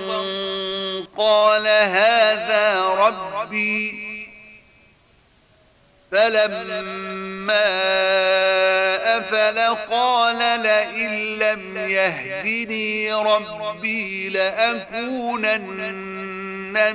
قال 1.17 1.67
هذا 1.67 2.81
ربي. 2.85 4.05
فلما 6.13 7.35
أفل 9.19 9.59
قال 9.91 10.61
لئن 10.61 11.39
لم 11.39 11.77
يهدني 11.77 13.13
ربي 13.13 14.29
لأكونن 14.29 15.85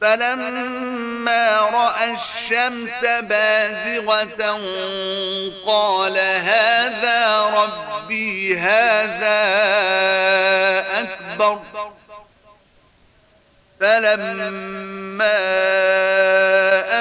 فلما 0.00 1.58
رأى 1.60 2.14
الشمس 2.14 3.04
بازغة 3.04 4.60
قال 5.66 6.18
هذا 6.18 7.40
ربي 7.46 8.58
هذا 8.58 9.42
أكبر. 10.98 11.58
فلما 13.82 15.38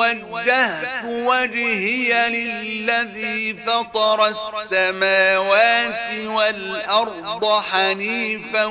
وجهت 0.00 1.04
وجهي 1.04 2.30
للذي 2.30 3.54
فطر 3.54 4.26
السماوات 4.28 6.14
والأرض 6.26 7.62
حنيفا 7.62 8.64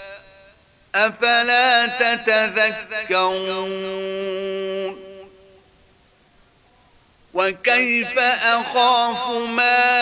أفلا 0.95 1.87
تتذكرون؟ 1.87 3.71
وكيف 7.33 8.19
أخاف 8.19 9.29
ما 9.29 10.01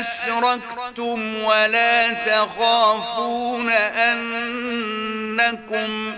أشركتم 0.00 1.42
ولا 1.42 2.10
تخافون 2.10 3.70
أنكم 3.70 4.94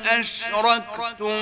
أشركتم 0.06 1.36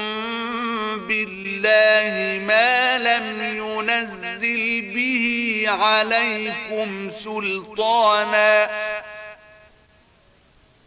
بالله 1.09 2.45
ما 2.47 2.99
لم 2.99 3.57
ينزل 3.57 4.93
به 4.95 5.65
عليكم 5.69 7.11
سلطانا؟ 7.25 8.94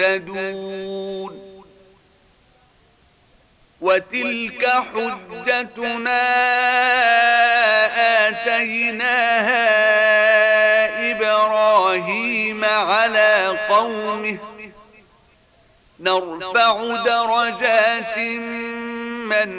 مهتدون 0.00 1.50
وتلك 3.80 4.66
حجتنا 4.66 6.20
آتيناها 8.28 9.70
إبراهيم 11.10 12.64
على 12.64 13.56
قومه 13.68 14.38
نرفع 16.00 16.96
درجات 17.04 18.18
من 19.28 19.50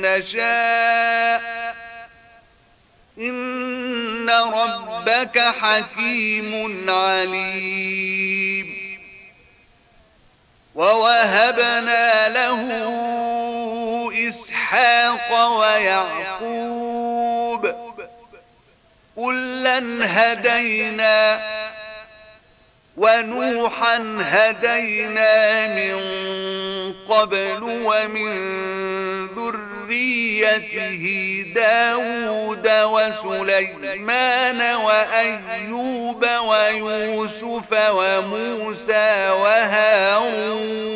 نشاء 0.00 1.60
إن 3.18 4.30
ربك 4.30 5.38
حكيم 5.38 6.90
عليم 6.90 8.79
ووهبنا 10.80 12.28
له 12.28 12.60
إسحاق 14.28 15.48
ويعقوب 15.60 16.94
كلا 19.16 19.78
هدينا 20.02 21.40
ونوحا 22.96 24.16
هدينا 24.20 25.66
من 25.66 26.00
قبل 27.08 27.62
ومن 27.62 28.30
ذريته 29.90 31.44
داود 31.54 32.68
وسليمان 32.68 34.74
وأيوب 34.74 36.26
ويوسف 36.46 37.72
وموسى 37.72 39.30
وهارون. 39.30 40.90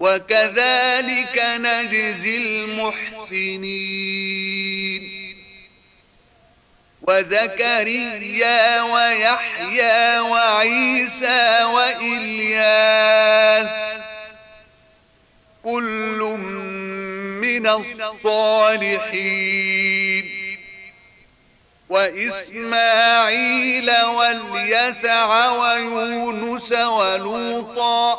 وكذلك 0.00 1.42
نجزي 1.56 2.36
المحسنين. 2.36 4.16
وزكريا 7.02 8.82
ويحيى 8.82 10.18
وعيسى 10.18 11.64
وإلياس. 11.64 13.68
كل 15.66 16.20
من 17.42 17.66
الصالحين. 17.66 19.46
وإسماعيل 21.88 23.90
واليسع 23.90 25.50
ويونس 25.50 26.72
ولوطا 26.72 28.18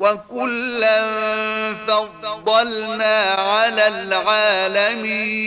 وكلا 0.00 1.00
فضلنا 1.86 3.34
على 3.34 3.88
العالمين. 3.88 5.46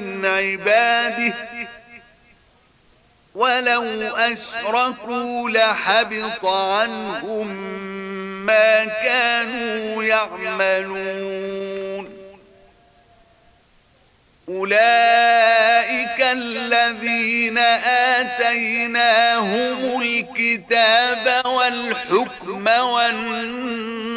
من 0.00 0.26
عباده 0.26 1.34
ولو 3.34 4.16
أشركوا 4.16 5.50
لحبط 5.50 6.46
عنهم 6.46 7.46
ما 8.46 8.84
كانوا 8.84 10.04
يعملون. 10.04 11.76
أولئك 14.48 16.20
الذين 16.20 17.58
آتيناهم 18.18 20.02
الكتاب 20.02 21.46
والحكم 21.46 22.66
والنبوة 22.66 24.16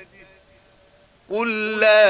قل 1.31 1.79
لا 1.79 2.07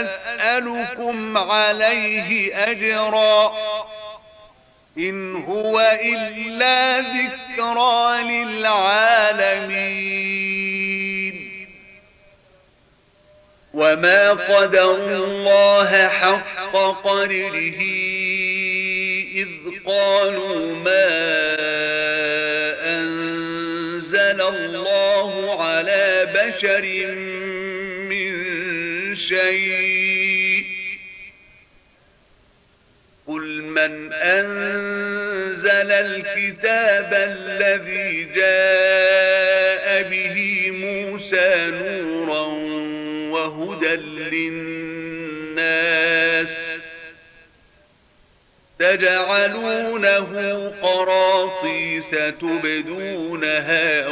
أسألكم 0.00 1.38
عليه 1.38 2.56
أجرا 2.70 3.54
إن 4.98 5.36
هو 5.36 5.98
إلا 6.02 7.00
ذكرى 7.00 8.22
للعالمين. 8.22 10.14
وما 13.74 14.30
قدر 14.30 14.94
الله 14.94 16.08
حق 16.08 16.76
قدره 17.04 17.80
إذ 19.34 19.48
قالوا 19.86 20.76
ما 20.76 21.93
بشر 26.54 26.84
شيء. 29.14 30.64
قل 33.26 33.62
من 33.62 34.12
أنزل 34.12 35.92
الكتاب 35.92 37.14
الذي 37.14 38.24
جاء 38.24 40.02
به 40.10 40.70
موسى 40.70 41.70
نورا 41.70 42.46
وهدى 43.30 43.96
للناس 44.30 45.34
تجعلونه 48.78 50.28
قراطيس 50.82 52.10
تبدونها 52.40 54.08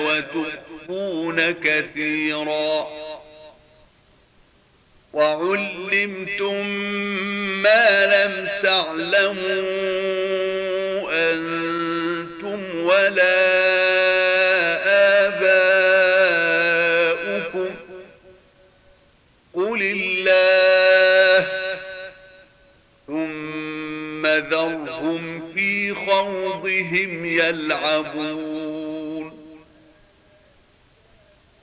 وتخفون 0.92 1.50
كثيراً. 1.50 2.88
وعلمتم 5.12 6.66
ما 7.62 8.06
لم 8.06 8.48
تعلموا 8.62 9.72
أنتم 11.30 12.84
ولا 12.84 13.42
آباؤكم. 15.26 15.70
قل 19.54 19.82
الله 19.82 21.46
ثم 23.06 24.26
ذرهم 24.26 25.52
في 25.54 25.94
خوضهم 25.94 27.24
يلعبون. 27.24 28.81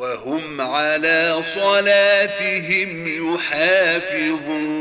وهم 0.00 0.60
على 0.60 1.42
صلاتهم 1.54 3.34
يحافظون. 3.34 4.80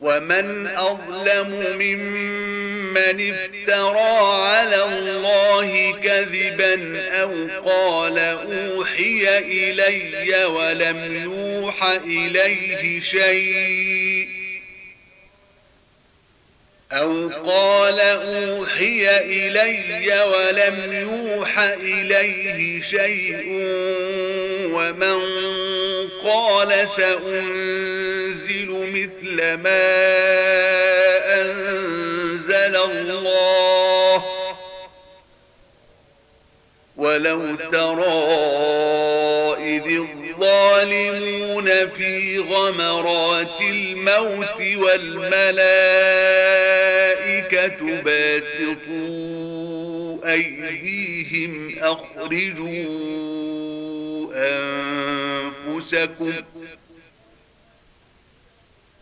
ومن 0.00 0.66
أظلم 0.66 1.48
ممن 1.78 3.32
افترى 3.32 4.44
على 4.46 4.84
الله 4.84 5.92
كذبا 6.02 7.00
أو 7.22 7.32
قال 7.64 8.18
أوحي 8.18 9.38
إلي 9.38 10.44
ولم 10.44 11.22
يوح 11.24 11.84
إليه 11.84 13.00
شيء 13.00 14.33
أو 16.94 17.28
قال 17.46 18.00
أوحي 18.00 19.18
إلي 19.18 20.22
ولم 20.22 20.92
يوح 20.92 21.58
إليه 21.58 22.82
شيء 22.82 23.44
ومن 24.72 25.20
قال 26.24 26.88
سأنزل 26.96 28.68
مثل 28.70 29.54
ما 29.54 29.94
أنزل 31.40 32.76
الله 32.76 34.24
ولو 36.96 37.56
ترى 37.56 38.14
إذ 39.76 40.04
الظالمون 40.64 41.66
في 41.66 42.38
غمرات 42.38 43.60
الموت 43.60 44.60
والملائكة 44.76 45.22
باسطوا 48.02 49.44
أيديهم 50.32 51.74
أخرجوا 51.78 52.84
أنفسكم 55.66 56.32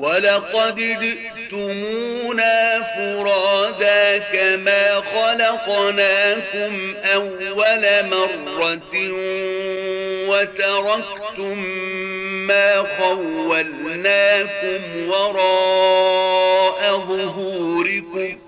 ولقد 0.00 0.76
جئتمونا 0.76 2.82
فرادا 2.96 4.18
كما 4.18 5.00
خلقناكم 5.00 6.94
أول 7.14 8.04
مرة 8.04 8.94
وتركتم 10.28 11.58
ما 12.46 12.86
خولناكم 12.98 14.80
وراء 15.08 16.80
ظهوركم 16.98 18.38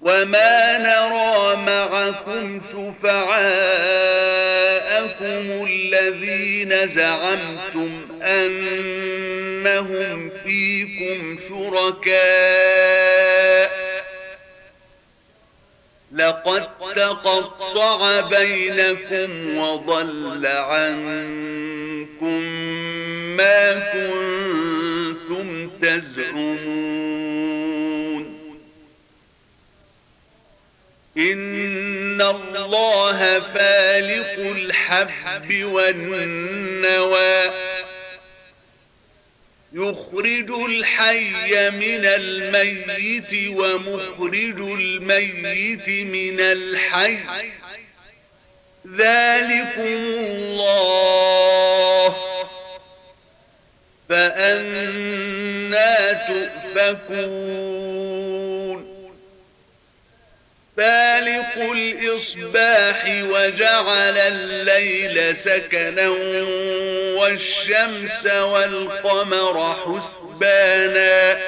وما 0.00 0.78
نرى 0.78 1.56
معكم 1.56 2.60
شفعاءكم 2.72 4.00
الذين 5.66 6.94
زعمتم 6.94 7.90
أنهم 9.66 10.30
فيكم 10.44 11.38
شركاء. 11.48 12.90
لقد 16.12 16.68
تقطع 16.96 18.20
بينكم 18.20 19.58
وضل 19.58 20.46
عنكم 20.46 22.40
ما 23.36 23.72
كنتم 23.92 25.70
تزعمون. 25.82 26.80
إن 31.16 32.20
الله 32.20 33.40
فالق 33.40 34.38
الحب 34.38 35.64
والنوى. 35.64 37.50
يخرج 39.72 40.50
الحي 40.50 41.70
من 41.70 42.04
الميت 42.04 43.56
ومخرج 43.56 44.60
الميت 44.80 45.88
من 45.88 46.40
الحي. 46.40 47.18
ذلكم 48.96 49.96
الله. 50.56 52.16
فأنا 54.08 56.12
تؤفكون. 56.12 57.89
فالق 61.54 61.72
الإصباح 61.72 63.04
وجعل 63.06 64.18
الليل 64.18 65.36
سكنا 65.36 66.08
والشمس 67.18 68.26
والقمر 68.26 69.74
حسبانا 69.74 71.40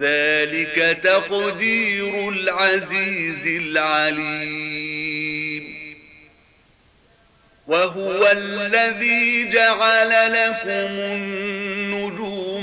ذلك 0.00 0.98
تقدير 1.02 2.28
العزيز 2.28 3.62
العليم. 3.62 4.88
وهو 7.66 8.30
الذي 8.32 9.50
جعل 9.52 10.32
لكم 10.32 10.92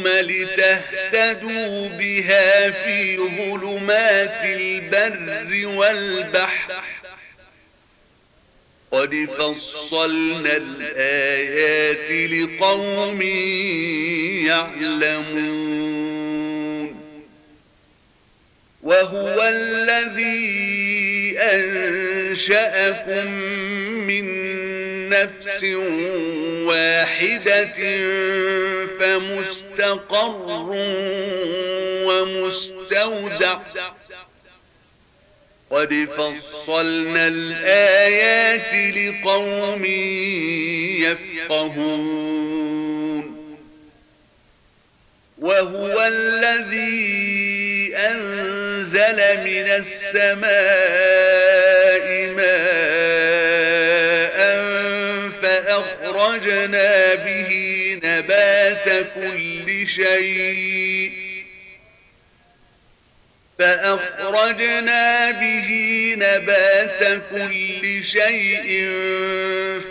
النجوم 0.08 0.22
لتهتدوا 0.22 1.90
بها 1.90 2.72
في 2.72 3.18
ظلمات 3.18 4.42
البر 4.44 5.68
والبحر. 5.68 6.74
قد 8.92 9.28
فصلنا 9.38 10.58
الآيات 10.58 12.32
لقوم 12.32 13.22
يعلمون. 14.46 15.76
وهو 18.84 19.42
الذي 19.42 21.36
أنشأكم 21.40 23.32
من 24.08 24.26
نفس 25.10 25.64
واحدة 26.66 27.76
فمستقر 29.00 30.70
ومستودع. 32.06 33.58
قد 35.70 36.08
فصلنا 36.18 37.28
الآيات 37.28 38.96
لقوم 38.96 39.86
يفقهون. 41.46 42.46
وهو 45.38 46.08
الذي 46.08 47.96
أنزل 47.96 49.20
من 49.44 49.68
السماء 49.84 51.65
فأخرجنا 56.36 57.16
به 57.16 57.52
نبات 58.04 59.08
كل 59.16 59.88
شيء. 59.88 61.12
فأخرجنا 63.60 65.32
به 65.32 65.70
نبات 66.18 67.22
كل 67.32 68.04
شيء 68.04 68.90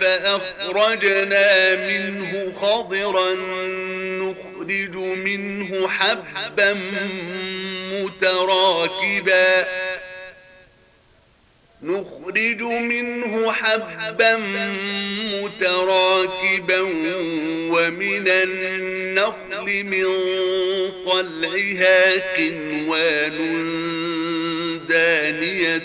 فأخرجنا 0.01 1.77
منه 1.77 2.53
خضرا 2.61 3.35
نخرج 4.21 4.95
منه 4.97 5.89
حبا 5.89 6.73
متراكبا. 7.93 9.67
نخرج 11.85 12.63
منه 12.63 13.53
حبا 13.53 14.37
متراكبا 15.43 16.81
ومن 17.71 18.29
النخل 18.29 19.85
من 19.85 20.07
طلعها 21.07 22.13
قنوان 22.37 23.37
دانية 24.89 25.83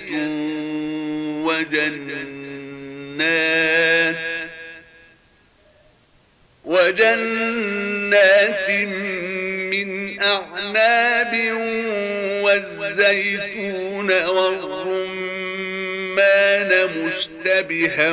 وجنات 1.45 2.19
وجنات 6.65 8.69
من 9.71 10.19
أعناب 10.21 11.33
والزيتون 12.43 14.11
والرمان 14.25 15.38
الرحمن 16.19 17.05
مشتبها 17.05 18.11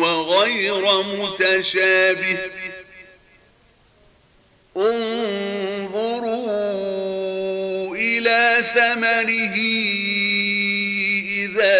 وغير 0.00 1.02
متشابه. 1.02 2.38
انظروا 4.76 6.36
إلى 7.96 8.64
ثمره 8.74 9.56
إذا 11.44 11.78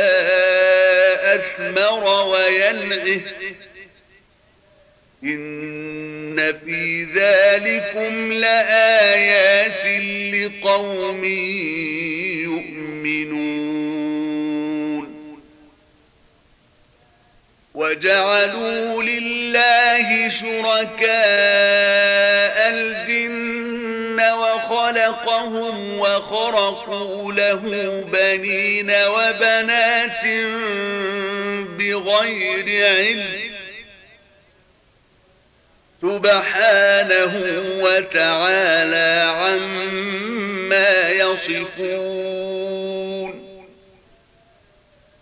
أثمر 1.35 2.05
وينعه 2.25 3.21
إن 5.25 6.55
في 6.65 7.05
ذلكم 7.05 8.33
لآيات 8.33 9.87
لقوم 10.35 11.25
وجعلوا 17.93 19.03
لله 19.03 20.29
شركاء 20.29 21.09
الجن 22.69 24.21
وخلقهم 24.21 25.99
وخرقوا 25.99 27.33
له 27.33 27.61
بنين 28.13 28.91
وبنات 28.91 30.25
بغير 31.79 32.87
علم. 32.87 33.53
سبحانه 36.03 37.35
وتعالى 37.81 39.33
عما 39.41 41.11
يصفون. 41.11 42.72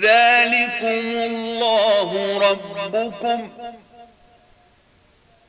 ذلكم 0.00 1.06
الله 1.16 2.38
ربكم. 2.50 3.50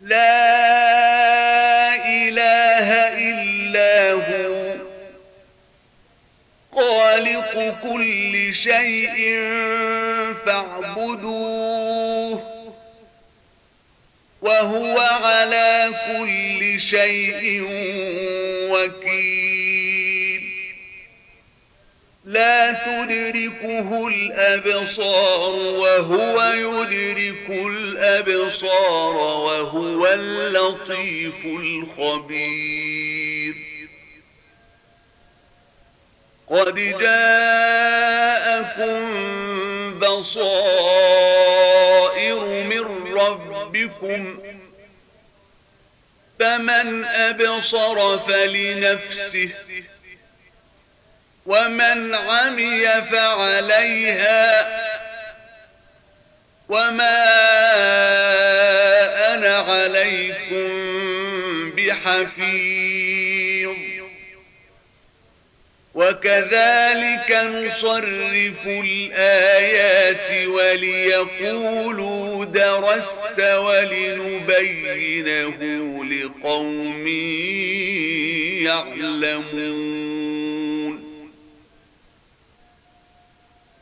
لا 0.01 0.35
إله 1.95 2.93
إلا 3.17 4.11
هو. 4.11 4.75
خالق 6.75 7.75
كل 7.83 8.55
شيء 8.55 9.41
فاعبدوه. 10.45 11.87
وهو 14.41 14.99
على 14.99 15.91
كل 16.07 16.81
شيء 16.81 17.63
وكيل. 18.71 19.56
لا 22.27 22.71
تدركه 22.71 24.07
الأبصار 24.07 25.55
وهو 25.55 26.41
يدرك 26.43 27.49
الأبصار 27.49 29.15
وهو 29.15 30.07
اللطيف 30.07 31.45
الخبير. 31.45 32.87
قد 36.47 36.75
جاءكم 36.75 38.17
بصائر 39.99 40.45
من 42.45 43.13
ربكم 43.13 44.39
فمن 46.39 47.05
أبصر 47.05 48.17
فلنفسه 48.17 49.49
ومن 51.47 52.15
عمي 52.15 52.87
فعليها 53.11 54.67
وما 56.69 57.23
أنا 59.33 59.57
عليكم 59.57 60.67
بحفيظ. 61.71 62.97
وكذلك 65.93 67.31
نصرف 67.31 68.67
الآيات 68.67 70.47
وليقولوا 70.47 72.45
درست 72.45 73.39
ولنبينه 73.39 74.79
لقوم 76.05 77.07
يعلمون. 78.67 80.46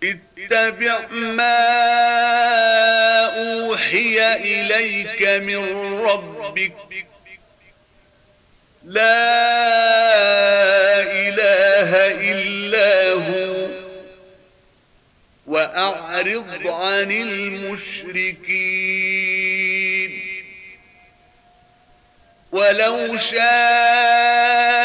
اتبع 0.10 1.08
ما 1.12 1.58
أوحي 3.26 4.36
إليك 4.36 5.22
من 5.22 6.00
ربك. 6.00 6.74
لا 8.84 9.26
إله 11.02 11.92
إلا 12.32 13.12
هو. 13.12 13.70
وأعرض 15.48 16.68
عن 16.68 17.12
المشركين. 17.12 18.66
ولو 22.52 23.18
شاء 23.18 24.85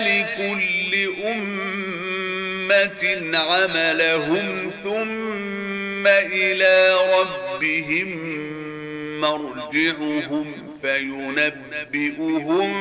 لكل 0.00 0.92
أمة 1.26 3.02
عملهم 3.38 4.70
ثم 4.84 6.06
إلى 6.06 6.94
ربهم 7.18 8.08
مرجعهم 9.20 10.46
فينبئهم 10.82 12.72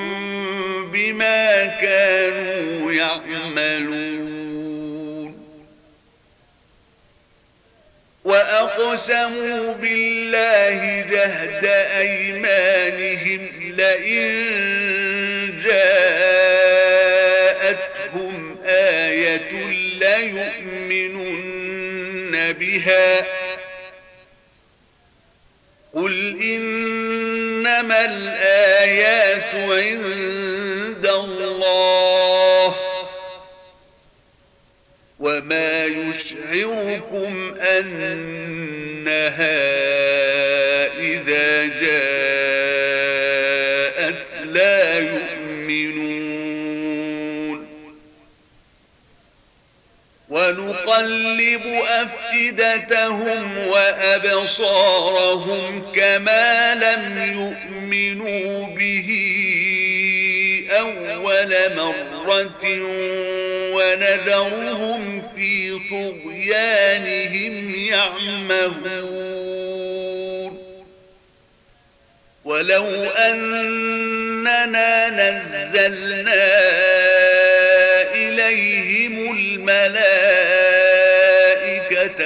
بما 0.93 1.65
كانوا 1.65 2.91
يعملون. 2.91 4.25
وأقسموا 8.25 9.73
بالله 9.73 11.05
جهد 11.11 11.65
أيمانهم 11.97 13.49
لئن 13.77 14.45
جاءتهم 17.65 18.57
آية 18.65 19.51
ليؤمنن 19.99 21.43
بها 22.53 23.25
قل 25.93 26.41
إنما 26.41 28.05
الآيات 28.05 29.55
عند 29.55 31.05
الله 31.07 31.44
وما 35.25 35.85
يشعركم 35.85 37.55
أنها 37.61 39.15
إذا 40.99 41.65
جاءت 41.81 42.65
لا 44.45 44.99
يؤمنون 44.99 45.25
ونقلب 50.29 51.61
أفئدتهم 51.87 53.57
وأبصارهم 53.67 55.11
كما 55.95 56.75
لم 56.75 57.33
يؤمنوا 57.33 58.67
به 58.67 59.09
أول 60.71 61.55
مرة 61.75 62.63
ونذرهم 63.75 65.03
في 65.35 65.79
طغيانهم 65.91 67.75
يعمهون. 67.75 69.35
ولو 72.45 72.85
أننا 73.17 75.09
نزلنا 75.09 76.45
إليهم 78.13 79.37
الملائكة 79.37 79.95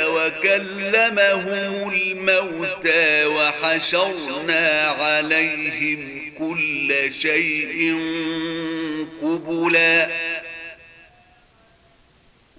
وكلمهم 0.10 1.92
الموتى 1.94 3.26
وحشرنا 3.26 4.82
عليهم 5.00 6.29
كل 6.40 6.94
شيء 7.22 7.96
قبلا 9.24 10.10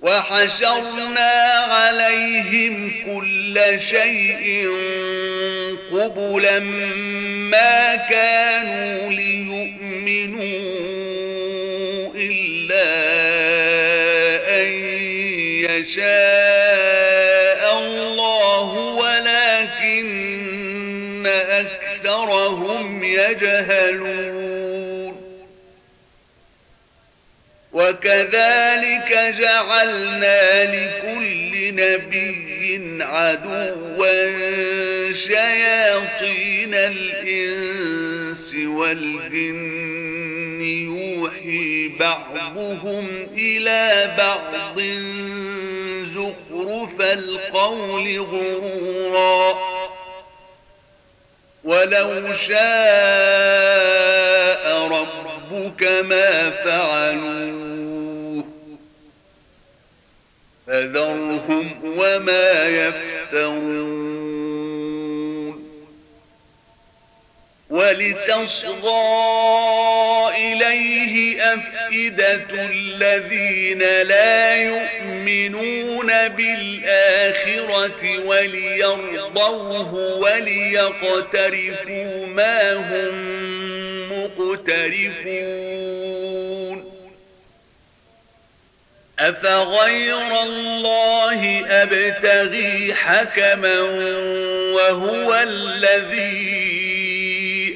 وحشرنا 0.02 1.30
عليهم 1.70 2.92
كل 3.06 3.80
شيء 3.90 4.68
قبلا 5.92 6.58
ما 7.50 7.96
كانوا 7.96 9.10
ليؤمنوا 9.12 10.50
إلا 12.14 12.90
أن 14.60 14.68
يشاء 15.64 16.19
وكذلك 28.00 29.34
جعلنا 29.38 30.64
لكل 30.64 31.74
نبي 31.74 32.96
عدوا 33.00 35.12
شياطين 35.12 36.74
الإنس 36.74 38.54
والجن. 38.64 40.60
يوحي 40.60 41.88
بعضهم 41.88 43.28
إلى 43.38 44.10
بعض. 44.18 44.80
زخرف 46.14 47.00
القول 47.00 48.20
غرورا. 48.20 49.58
ولو 51.64 52.34
شاء 52.48 52.60
ربك 54.88 55.82
ما 55.82 56.50
فعلوه 56.50 57.59
فذرهم 60.70 61.66
وما 61.84 62.68
يفترون. 62.68 64.10
ولتصغى 67.70 69.00
إليه 70.36 71.42
أفئدة 71.54 72.46
الذين 72.52 73.78
لا 74.02 74.56
يؤمنون 74.56 76.06
بالآخرة 76.28 78.02
وليرضوه 78.26 79.94
وليقترفوا 80.18 81.46
ما 82.26 82.72
هم 82.74 83.14
مقترفون. 84.12 85.70
أفغير 89.20 90.42
الله 90.42 91.64
أبتغي 91.70 92.94
حكما 92.94 93.80
وهو 94.74 95.34
الذي 95.34 96.60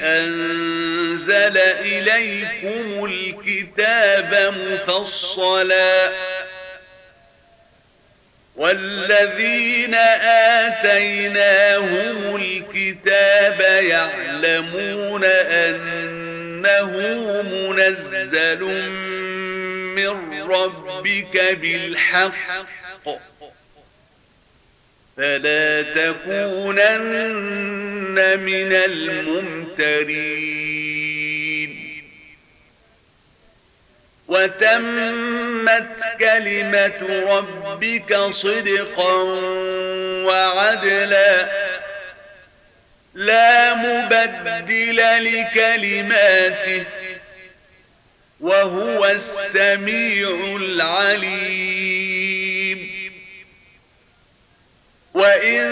أنزل 0.02 1.58
إليكم 1.58 3.04
الكتاب 3.04 4.54
مفصلا 4.88 6.10
والذين 8.56 9.94
آتيناهم 10.64 12.36
الكتاب 12.36 13.60
يعلمون 13.60 15.24
أنه 15.24 16.90
منزل 17.70 18.62
من 19.94 20.50
ربك 20.50 21.58
بالحق. 21.60 22.32
فلا 25.16 25.82
تكونن 25.82 27.14
من 28.38 28.72
الممترين. 28.72 30.14
وتمت 34.28 35.88
كلمة 36.20 37.24
ربك 37.28 38.16
صدقا 38.32 39.22
وعدلا. 40.26 41.48
لا 43.14 43.74
مبدل 43.74 44.96
لكلماته. 45.24 46.84
وهو 48.44 49.06
السميع 49.06 50.56
العليم. 50.56 52.04
وإن 55.14 55.64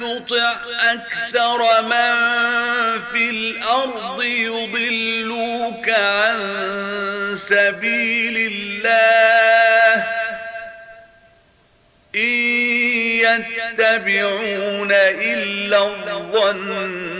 تطع 0.00 0.56
أكثر 0.92 1.82
من 1.82 2.14
في 3.12 3.30
الأرض 3.30 4.22
يضلوك 4.22 5.88
عن 5.88 7.38
سبيل 7.48 8.52
الله. 8.52 10.04
إن 12.16 13.44
يتبعون 13.80 14.92
إلا 14.92 15.78
الظن 15.78 17.19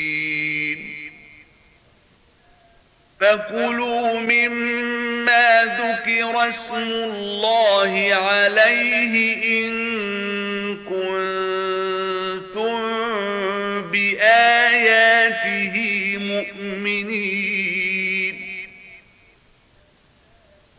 فكلوا 3.21 4.19
مما 4.19 5.63
ذكر 5.79 6.49
اسم 6.49 6.75
الله 6.75 8.15
عليه 8.15 9.35
إن 9.59 9.71
كنتم 10.77 12.71
بآياته 13.91 15.75
مؤمنين 16.19 17.41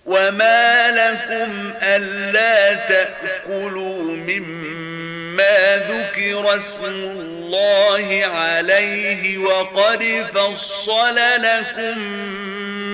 وما 0.06 0.90
لكم 0.90 1.72
ألا 1.82 2.74
تأكلوا 2.74 4.16
مما 4.16 5.01
ذكر 5.40 6.56
اسم 6.56 6.84
الله 6.84 8.22
عليه 8.26 9.38
وقد 9.38 10.26
فصل 10.34 11.16
لكم 11.38 11.98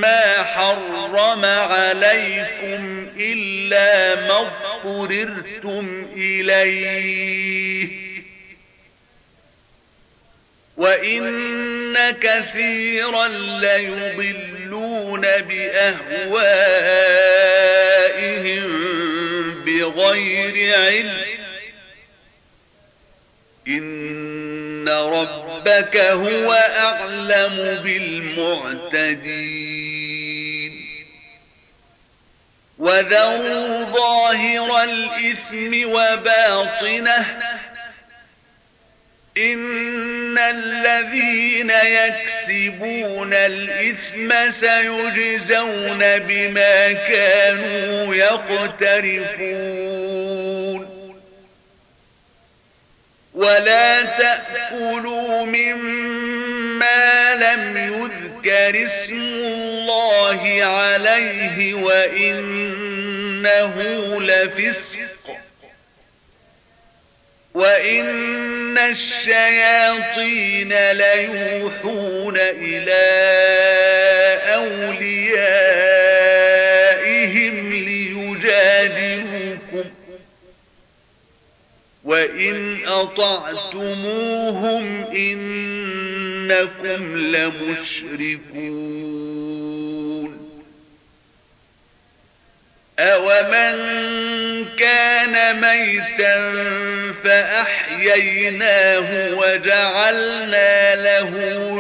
ما 0.01 0.43
حرم 0.43 1.45
عليكم 1.45 3.09
إلا 3.21 4.15
ما 4.15 4.39
اضطررتم 4.85 6.07
إليه 6.17 7.89
وإن 10.77 12.11
كثيرا 12.11 13.29
ليضلون 13.61 15.21
بأهوائهم 15.21 16.39
بغير 19.65 20.79
علم 20.79 21.48
إن 23.69 24.89
ربك 24.89 25.97
هو 25.97 26.53
أعلم 26.53 27.81
بالمعتدين 27.85 29.59
وذروا 32.79 33.85
ظاهر 33.85 34.83
الإثم 34.85 35.91
وباطنه 35.91 37.39
إن 39.39 40.39
الذين 40.39 41.71
يكسبون 41.71 43.35
الإثم 43.35 44.51
سيجزون 44.51 46.19
بما 46.19 46.93
كانوا 46.93 48.15
يقترفون 48.15 49.79
ولا 53.39 54.03
تأكلوا 54.03 55.45
مما 55.45 57.35
لم 57.35 57.77
يذكر 57.77 58.87
اسم 58.87 59.21
الله 59.21 60.65
عليه 60.65 61.75
وإنه 61.75 63.03
لفسق 64.23 65.37
وإن 67.55 68.79
الشياطين 68.79 70.73
ليوحون 70.93 72.37
إلى 72.37 72.99
أوليائهم 74.55 76.08
وإن 82.09 82.79
أطعتموهم 82.87 84.85
إنكم 85.17 87.17
لمشركون 87.17 88.69
أومن 92.99 93.77
كان 94.79 95.61
ميتا 95.61 96.53
فأحييناه 97.25 99.09
وجعلنا 99.37 100.95
له 100.95 101.31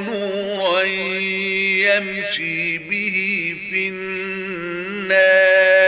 نورا 0.01 0.83
يمشي 1.89 2.79
به 2.79 3.17
في 3.71 3.89
الناس 3.89 5.88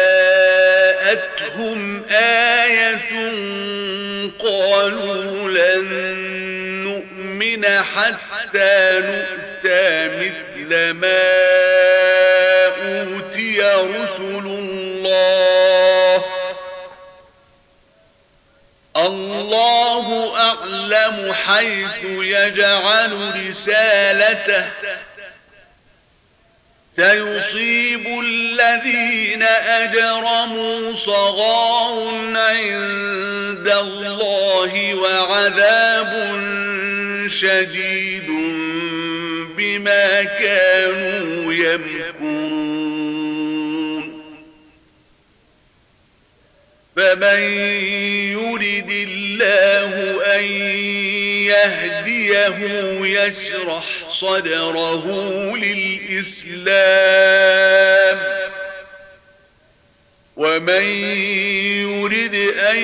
جاءتهم 1.57 2.03
آية 2.11 2.97
قالوا 4.39 5.49
لن 5.49 5.85
نؤمن 6.83 7.65
حتى 7.65 8.99
نؤتى 8.99 10.07
مثل 10.07 10.91
ما 10.91 11.31
أوتي 12.81 13.61
رسل 13.61 14.45
الله. 14.45 16.23
الله 18.97 20.37
أعلم 20.37 21.33
حيث 21.33 22.03
يجعل 22.05 23.11
رسالته. 23.49 24.65
سيصيب 27.01 28.05
الذين 28.23 29.43
أجرموا 29.67 30.95
صغار 30.95 31.95
عند 32.35 33.67
الله 33.67 34.95
وعذاب 34.95 36.11
شديد 37.41 38.27
بما 39.57 40.23
كانوا 40.23 41.53
يمكرون. 41.53 42.91
فمن 46.95 47.41
يرد 48.37 48.91
الله 48.91 50.21
أن 50.35 50.43
يهديه 51.51 52.57
يشرح 53.01 53.83
صدره 54.13 55.05
للإسلام. 55.57 56.71
ومن 60.37 60.83
يرد 61.91 62.35
أن 62.71 62.77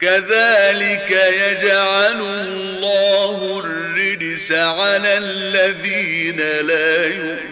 كذلك 0.00 1.10
يجعل 1.10 2.20
الله 2.20 3.62
الرجس 3.64 4.52
على 4.52 5.18
الذين 5.18 6.40
لا 6.66 7.06
يؤمنون. 7.06 7.50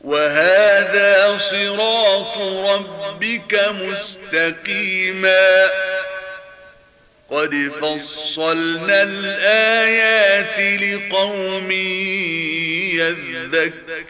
وهذا 0.00 1.38
صراط 1.38 2.38
ربك 2.38 3.68
مستقيما. 3.70 5.70
قد 7.30 7.72
فصلنا 7.80 9.02
الآيات 9.02 10.82
لقوم 10.82 11.70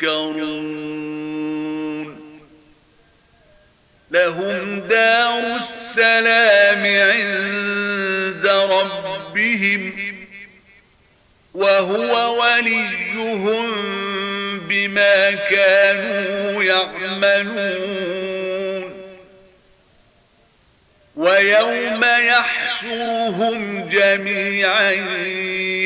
يذكرون. 0.03 2.18
لهم 4.11 4.81
دار 4.81 5.57
السلام 5.57 6.87
عند 6.87 8.47
ربهم 8.47 9.93
وهو 11.55 12.43
وليهم 12.43 13.71
بما 14.69 15.31
كانوا 15.31 16.63
يعملون 16.65 17.99
ويوم 21.17 22.05
يحشرهم 22.05 23.89
جميعا 23.89 24.91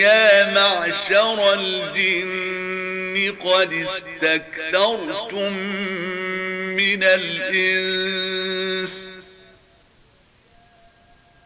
يا 0.04 0.52
معشر 0.54 1.52
الجن 1.54 2.71
قد 3.28 3.72
استكثرتم 3.72 5.52
من 6.76 7.02
الإنس 7.02 8.90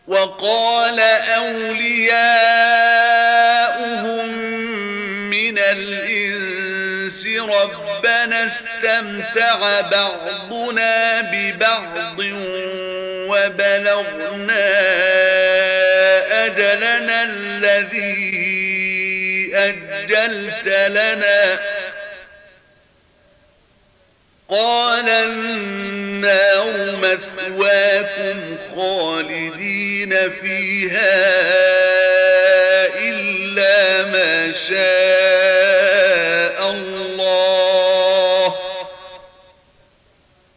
وقال 0.08 1.00
أولياؤهم 1.00 2.16
من 5.30 5.58
الإنس 5.58 7.26
ربنا 7.26 8.46
استمتع 8.46 9.80
بعضنا 9.80 11.20
ببعض 11.20 12.18
وبلغنا 13.28 14.66
أجلنا 16.46 17.24
الذي 17.24 18.36
أجلت 19.56 20.68
لنا. 20.68 21.58
قال 24.48 25.08
النار 25.08 26.96
مثواكم 26.96 28.56
خالدين 28.76 30.30
فيها 30.30 31.26
إلا 32.98 34.02
ما 34.02 34.52
شاء 34.68 34.76
الله. 36.70 38.54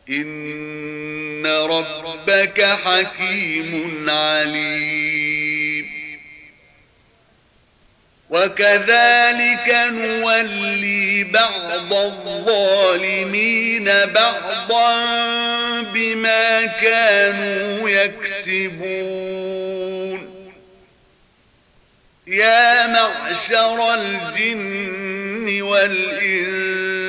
إن 0.10 1.48
ربك 1.48 2.62
حكيم 2.64 4.06
عليم. 4.10 5.39
وكذلك 8.30 9.68
نولي 9.92 11.24
بعض 11.24 11.94
الظالمين 11.94 13.86
بعضا 13.86 15.04
بما 15.82 16.66
كانوا 16.66 17.90
يكسبون. 17.90 19.10
يا 22.28 22.88
معشر 22.88 23.94
الجن 23.94 25.62
والإنس 25.62 27.09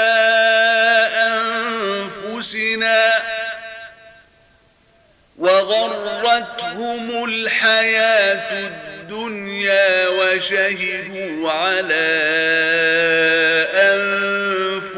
وغرتهم 5.81 7.23
الحياة 7.25 8.69
الدنيا 8.69 10.07
وشهدوا 10.07 11.51
على 11.51 12.11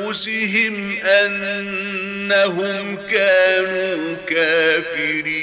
أنفسهم 0.07 0.97
أنهم 1.03 2.97
كانوا 3.11 4.15
كافرين. 4.29 5.42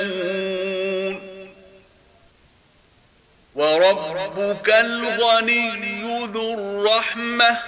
يعملون 0.00 1.20
وربك 3.54 4.68
الغني 4.68 6.02
ذو 6.32 6.54
الرحمة. 6.54 7.58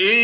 إن 0.00 0.16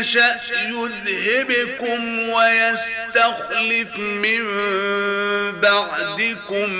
يشأ 0.00 0.40
يذهبكم 0.52 2.28
ويستخلف 2.28 3.96
من 3.96 4.42
بعدكم 5.60 6.70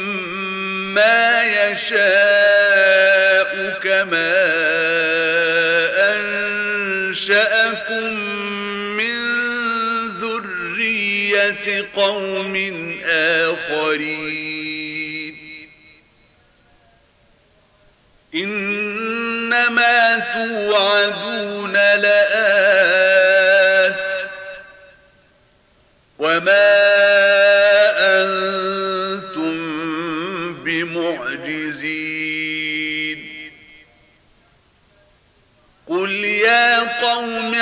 ما 0.94 1.42
يشاء 1.44 2.98
كما 3.82 4.34
أنشأكم 7.08 8.17
قوم 11.68 12.56
آخرين. 13.08 14.48
إنما 18.34 20.18
توعدون 20.34 21.72
لآت. 21.72 23.28
وما 26.18 26.97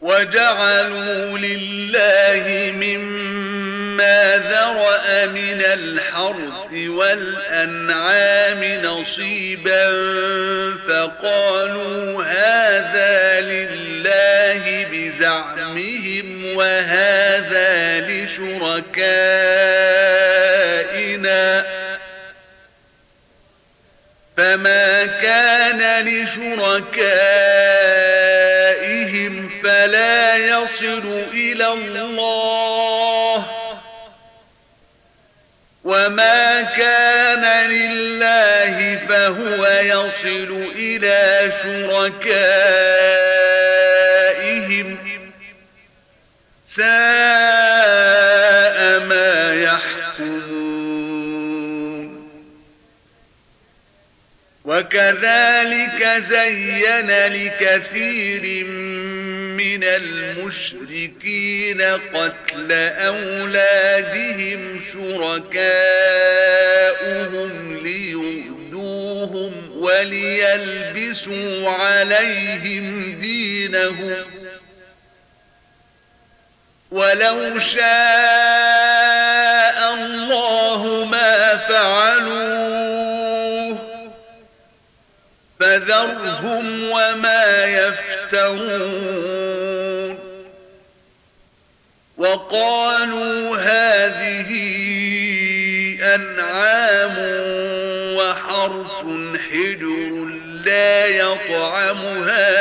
وجعلوا 0.00 1.38
لله 1.38 2.72
مما 2.72 4.36
ذرأ 4.36 5.26
من 5.26 5.62
الحرث 5.62 6.72
والأنعام 6.72 8.64
نصيبا 8.84 9.90
فقالوا 10.88 12.24
هذا 12.24 13.40
لله 13.40 14.86
بزعمهم 14.92 16.56
وهذا 16.56 18.00
لشركائنا 18.00 19.18
فما 24.36 25.06
كان 25.06 26.06
لشركائهم 26.06 27.58
فلا 27.58 27.67
يصل 30.38 31.26
إلى 31.32 31.66
الله 31.68 33.46
وما 35.84 36.62
كان 36.62 37.70
لله 37.70 39.00
فهو 39.08 39.66
يصل 39.66 40.72
إلى 40.76 41.52
شركائهم 41.62 42.48
ساء 46.76 47.47
وكذلك 54.78 56.22
زين 56.28 57.10
لكثير 57.10 58.64
من 59.58 59.84
المشركين 59.84 61.82
قتل 61.82 62.72
أولادهم 62.98 64.80
شركاؤهم 64.92 65.52
ليؤذوهم 67.82 69.52
وليلبسوا 69.74 71.70
عليهم 71.70 73.18
دينهم. 73.20 74.16
ولو 76.90 77.58
شاء 77.58 77.78
الله 79.94 81.04
ما 81.10 81.56
فعلوه 81.56 82.77
فذرهم 85.60 86.90
وما 86.90 87.64
يفترون. 87.64 89.28
وقالوا 92.16 93.56
هذه 93.56 94.50
أنعام 96.14 97.16
وحرث 98.16 99.04
حجر 99.50 100.28
لا 100.64 101.06
يطعمها 101.06 102.58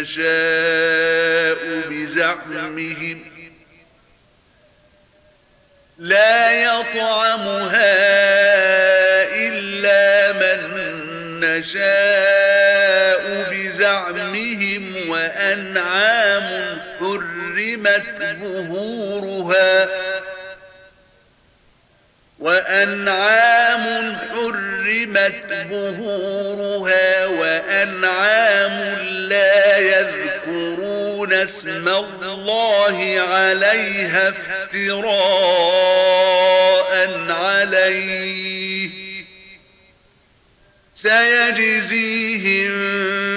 نشاء 0.00 1.58
بزعمهم. 1.90 3.20
لا 5.98 6.62
يطعمها 6.62 8.39
نشاء 11.70 13.50
بزعمهم 13.50 15.10
وأنعام 15.10 16.78
حرمت 17.00 18.36
ظهورها 18.42 19.88
وأنعام 22.38 24.16
حرمت 24.30 25.52
ظهورها 25.70 27.26
وأنعام 27.26 28.98
لا 29.04 29.76
يذكرون 29.78 31.32
اسم 31.32 31.88
الله 31.88 33.20
عليها 33.28 34.28
افتراء 34.28 35.10
عليه 37.30 38.90
سيجزيهم 41.02 42.72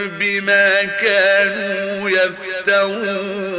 بما 0.10 0.84
كانوا 0.84 2.10
يفترون. 2.10 3.54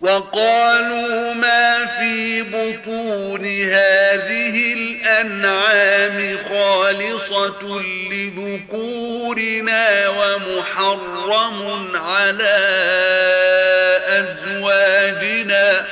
وقالوا 0.00 1.34
ما 1.34 1.86
في 1.86 2.42
بطون 2.42 3.46
هذه 3.46 4.72
الأنعام 4.72 6.38
خالصة 6.48 7.82
لذكورنا 8.12 10.08
ومحرم 10.08 11.90
على 11.96 12.58
أزواجنا 14.08 15.86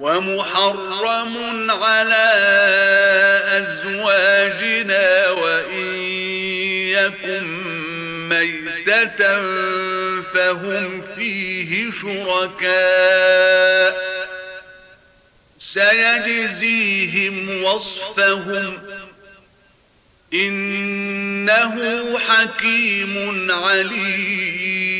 ومحرم 0.00 1.70
على 1.70 2.30
أزواجنا 3.48 5.30
وإن 5.30 5.96
يكن 6.88 7.46
ميتة 8.28 9.40
فهم 10.34 11.02
فيه 11.16 11.90
شركاء. 12.02 14.00
سيجزيهم 15.58 17.62
وصفهم. 17.64 18.78
إنه 20.34 22.04
حكيم 22.18 23.48
عليم. 23.50 24.99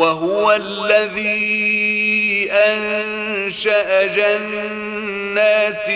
وهو 0.00 0.52
الذي 0.52 2.50
أنشأ 2.52 4.06
جنات 4.06 5.90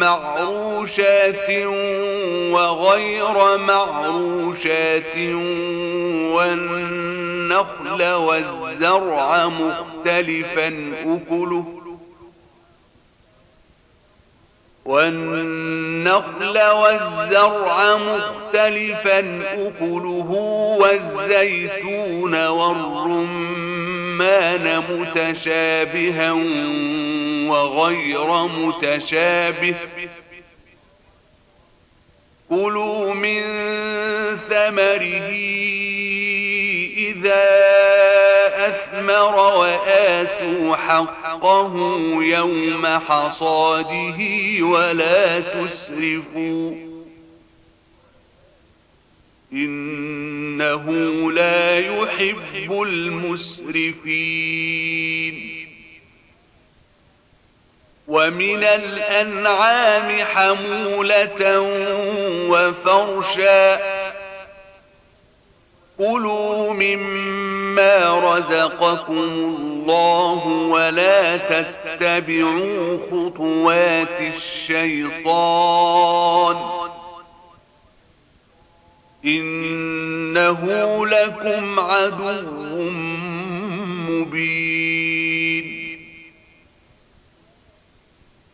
معروشات 0.00 1.50
وغير 2.52 3.56
معروشات 3.58 5.16
والنخل 6.34 8.02
والزرع 8.12 9.46
مختلفا 9.46 10.92
أكله 11.06 11.77
والنخل 14.88 16.58
والزرع 16.58 17.96
مختلفا 17.96 19.18
أكله 19.52 20.30
والزيتون 20.80 22.46
والرمان 22.46 23.62
متشابها 24.90 26.32
وغير 27.50 28.46
متشابه. 28.46 29.74
كلوا 32.50 33.14
من 33.14 33.42
ثمره 34.50 35.32
إذا 36.96 38.27
أثمر 38.66 39.36
وآتوا 39.36 40.76
حقه 40.76 41.74
يوم 42.22 42.86
حصاده 42.86 44.18
ولا 44.60 45.40
تسرفوا 45.40 46.74
إنه 49.52 50.86
لا 51.32 51.78
يحب 51.78 52.82
المسرفين 52.82 54.38
ومن 58.08 58.64
الأنعام 58.64 60.20
حمولة 60.24 61.60
وفرشا 62.50 63.78
كلوا 65.98 66.72
مما 66.72 68.18
رزقكم 68.18 69.18
الله 69.18 70.46
ولا 70.46 71.36
تتبعوا 71.36 72.98
خطوات 73.10 74.20
الشيطان 74.36 75.68
إنه 79.24 80.66
لكم 81.06 81.80
عدو 81.80 82.90
مبين 84.10 84.88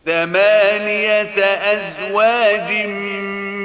ثمانية 0.05 1.39
أزواج 1.45 2.87
من 2.87 3.44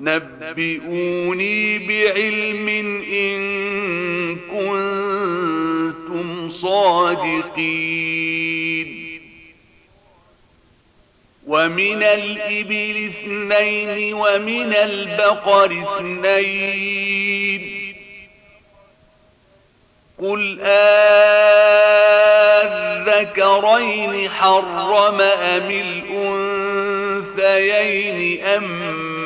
نبئوني 0.00 1.78
بعلم 1.78 2.68
إن 3.12 3.38
كنتم 4.36 6.50
صادقين. 6.50 7.60
ومن 11.46 12.02
الإبل 12.02 13.10
اثنين 13.10 14.14
ومن 14.14 14.74
البقر 14.74 15.72
اثنين. 15.72 17.62
قل 20.18 20.60
آذكرين 23.10 24.30
حرم 24.30 25.20
أم 25.20 25.70
الأنثيين 27.30 28.44
أم 28.44 29.19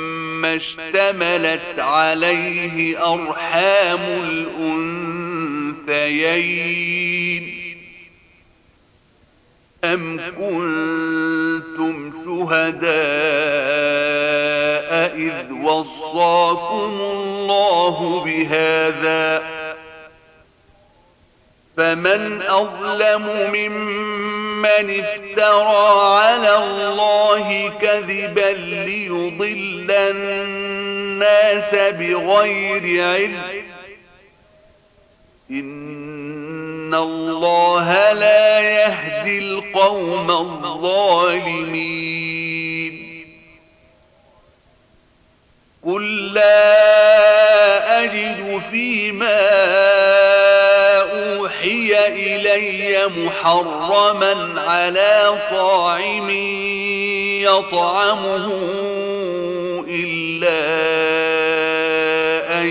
اشتملت 0.45 1.79
عليه 1.79 2.99
أرحام 3.15 4.01
الأنثيين. 5.89 6.25
أم 9.85 10.19
كنتم 10.19 12.13
شهداء 12.25 12.95
إذ 15.17 15.53
وصاكم 15.53 17.01
الله 17.01 18.25
بهذا؟ 18.25 19.43
فمن 21.77 22.43
أظلم 22.43 23.51
ممن 23.53 24.34
افترى 24.67 26.19
على 26.21 26.57
الله 26.57 27.69
كذبا 27.81 28.53
ليضل 28.53 29.91
الناس 29.91 31.75
بغير 31.75 33.05
علم. 33.05 33.43
إن 35.51 36.95
الله 36.95 38.13
لا 38.13 38.61
يهدي 38.61 39.39
القوم 39.39 40.31
الظالمين. 40.31 41.75
قل 45.87 46.35
لا 46.35 48.05
أجد 48.05 48.61
فيما 48.71 50.24
أوحي 51.65 52.37
إلي 52.37 53.07
محرما 53.07 54.61
على 54.61 55.39
طاعم 55.51 56.31
يطعمه 57.41 58.47
إلا 59.89 60.61
أن 62.61 62.67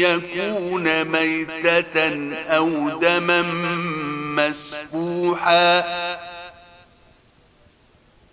يكون 0.00 1.04
ميتة 1.04 2.32
أو 2.48 2.68
دما 3.02 3.42
مسفوحا 4.36 5.84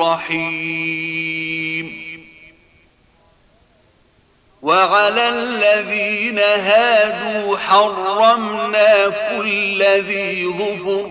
رحيم 0.00 1.98
وعلى 4.62 5.28
الذين 5.28 6.38
هادوا 6.38 7.58
حرمنا 7.58 9.08
كل 9.08 9.82
ذي 9.82 10.46
ظفر 10.46 11.10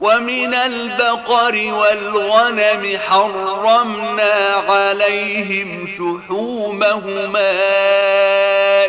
ومن 0.00 0.54
البقر 0.54 1.72
والغنم 1.72 2.98
حرمنا 2.98 4.54
عليهم 4.68 5.86
شحومهما 5.86 7.50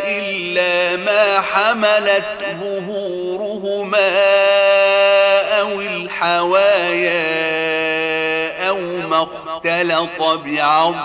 إلا 0.06 0.96
ما 1.06 1.42
حملت 1.42 2.26
ظهورهما 2.62 4.10
أو 5.60 5.82
الحوايا 5.82 7.51
اختلط 9.22 10.22
بعض. 10.22 10.96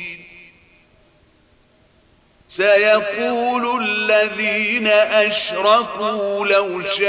سيقول 2.51 3.81
الذين 3.81 4.87
أشركوا 4.87 6.47
لو 6.47 6.83
شاء 6.83 7.01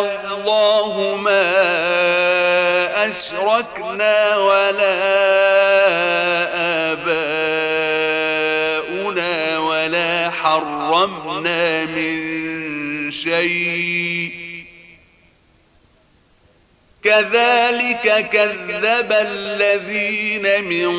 الله 0.00 1.16
ما 1.16 1.42
أشركنا 3.10 4.36
ولا 4.36 4.94
آباؤنا 8.92 9.58
ولا 9.58 10.30
حرمنا 10.30 11.84
من 11.84 13.10
شيء 13.10 14.47
كذلك 17.04 18.28
كذب 18.32 19.12
الذين 19.12 20.64
من 20.64 20.90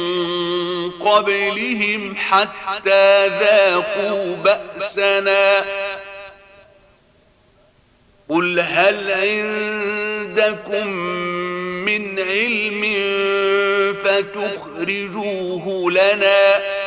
قبلهم 0.91 2.15
حتى 2.15 3.27
ذاقوا 3.27 4.35
بأسنا. 4.35 5.65
قل 8.29 8.59
هل 8.59 9.11
عندكم 9.11 10.87
من 11.85 12.19
علم 12.19 12.83
فتخرجوه 14.03 15.91
لنا 15.91 16.78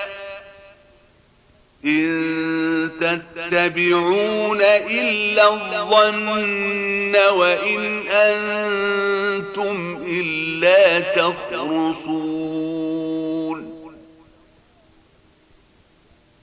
إن 1.84 2.90
تتبعون 3.00 4.60
إلا 4.90 5.54
الظن 5.54 7.16
وإن 7.16 8.08
أنتم 8.08 10.04
إلا 10.06 11.00
تخرصون. 11.00 12.42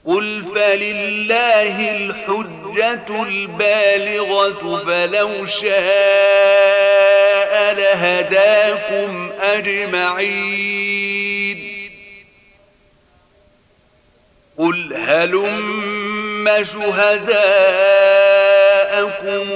قل 0.06 0.44
فلله 0.54 1.96
الحجة 1.96 3.22
البالغة 3.22 4.84
فلو 4.86 5.46
شاء 5.46 5.70
لهداكم 7.74 9.32
أجمعين. 9.40 11.00
قل 14.60 14.94
هلم 14.96 16.64
شهداءكم 16.64 17.34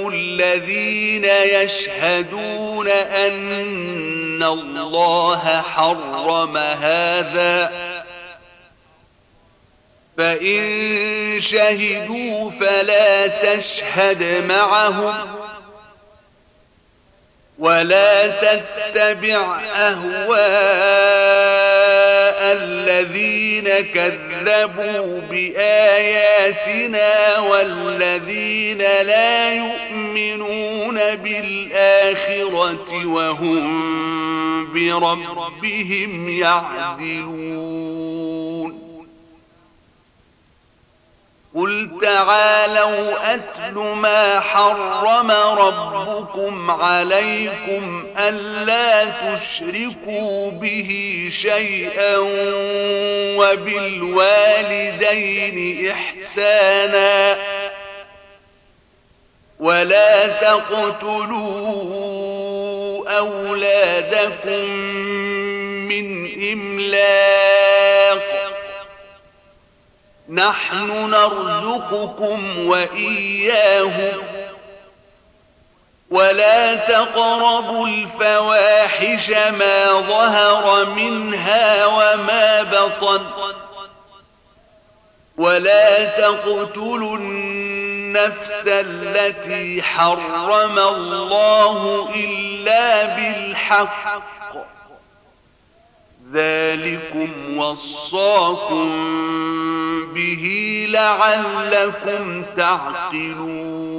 الذين 0.08 1.24
يشهدون 1.24 2.88
أن 2.88 4.42
الله 4.42 5.62
حرم 5.62 6.56
هذا 6.56 7.72
فإن 10.18 11.40
شهدوا 11.40 12.50
فلا 12.60 13.26
تشهد 13.26 14.44
معهم 14.44 15.14
ولا 17.58 18.26
تتبع 18.26 19.60
أهواء 19.76 20.84
الذين 20.84 21.63
الذين 22.54 23.68
كذبوا 23.94 25.20
بآياتنا 25.30 27.12
والذين 27.38 28.78
لا 28.78 29.54
يؤمنون 29.54 30.98
بالآخرة 31.24 33.06
وهم 33.06 33.64
بربهم 34.74 36.28
يعدلون. 36.28 38.23
قل 41.54 41.90
تعالوا 42.02 43.34
أتل 43.34 43.74
ما 43.74 44.40
حرم 44.40 45.30
ربكم 45.30 46.70
عليكم 46.70 48.06
ألا 48.18 49.04
تشركوا 49.04 50.50
به 50.50 50.88
شيئا 51.42 52.16
وبالوالدين 54.24 55.90
إحسانا 55.90 57.36
ولا 59.60 60.26
تقتلوا 60.26 61.44
أولادكم 63.18 64.64
من 65.88 66.28
إملاق 66.52 68.53
نحن 70.28 71.10
نرزقكم 71.10 72.66
وإياهم. 72.66 74.22
ولا 76.10 76.74
تقربوا 76.74 77.86
الفواحش 77.86 79.30
ما 79.30 79.86
ظهر 79.86 80.86
منها 80.86 81.86
وما 81.86 82.62
بطن. 82.62 83.22
ولا 85.36 86.04
تقتلوا 86.04 87.16
النفس 87.16 88.62
التي 88.66 89.82
حرم 89.82 90.78
الله 90.78 92.08
إلا 92.14 93.04
بالحق. 93.04 94.24
ذلكم 96.32 97.58
وصاكم 97.58 98.90
به 100.14 100.44
لعلكم 100.88 102.44
تعقلون. 102.56 103.94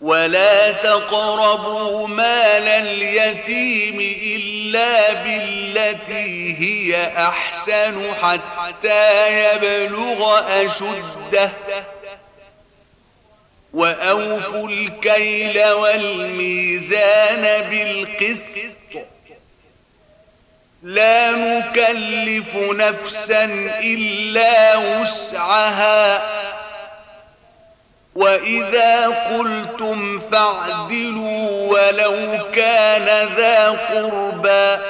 ولا 0.00 0.72
تقربوا 0.72 2.08
مال 2.08 2.68
اليتيم 2.68 4.00
إلا 4.36 5.12
بالتي 5.12 6.56
هي 6.58 7.12
أحسن 7.16 8.14
حتى 8.22 9.28
يبلغ 9.40 10.40
أشده. 10.66 11.52
وأوفوا 13.74 14.68
الكيل 14.68 15.64
والميزان 15.72 17.42
بالقسط. 17.70 19.06
لا 20.82 21.30
نكلف 21.30 22.56
نفسا 22.56 23.44
إلا 23.84 24.76
وسعها. 24.76 26.22
وإذا 28.14 29.06
قلتم 29.06 30.18
فاعدلوا 30.18 31.72
ولو 31.72 32.38
كان 32.54 33.28
ذا 33.36 33.68
قربى 33.68 34.82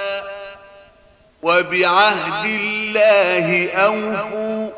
وبعهد 1.43 2.45
الله 2.45 3.73
أوفوا. 3.73 4.71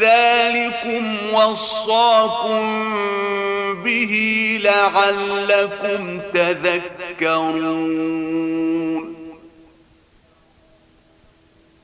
ذلكم 0.00 1.34
وصاكم 1.34 2.64
به 3.74 4.14
لعلكم 4.62 6.20
تذكرون 6.34 7.94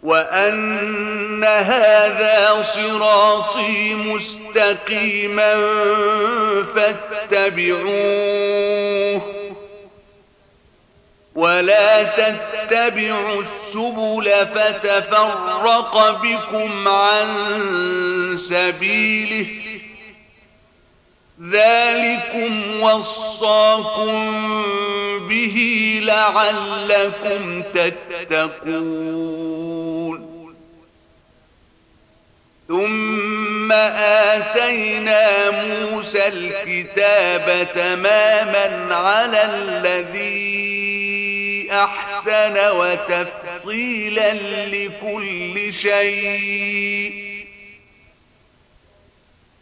وأن 0.03 1.45
هذا 1.45 2.63
صراطي 2.63 3.95
مستقيما 3.95 5.55
فاتبعوه 6.75 8.41
ولا 11.35 12.03
تتبعوا 12.03 13.43
السبل 13.43 14.47
فتفرق 14.55 16.21
بكم 16.23 16.89
عن 16.89 17.27
سبيله 18.37 19.47
ذلكم 21.49 22.81
وصاكم 22.81 24.15
به 25.29 25.57
لعلكم 26.03 27.63
تتقون. 27.63 29.41
ثم 32.69 33.73
آتينا 33.73 35.51
موسى 35.51 36.29
الكتاب 36.29 37.69
تماما 37.75 38.95
على 38.95 39.45
الذي 39.45 40.61
أحسن 41.73 42.57
وتفصيلا 42.71 44.33
لكل 44.67 45.75
شيء. 45.75 47.40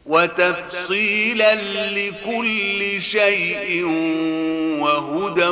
وتفصيلا 0.08 1.54
لكل 1.90 3.02
شيء 3.02 3.84
وهدى 4.80 5.48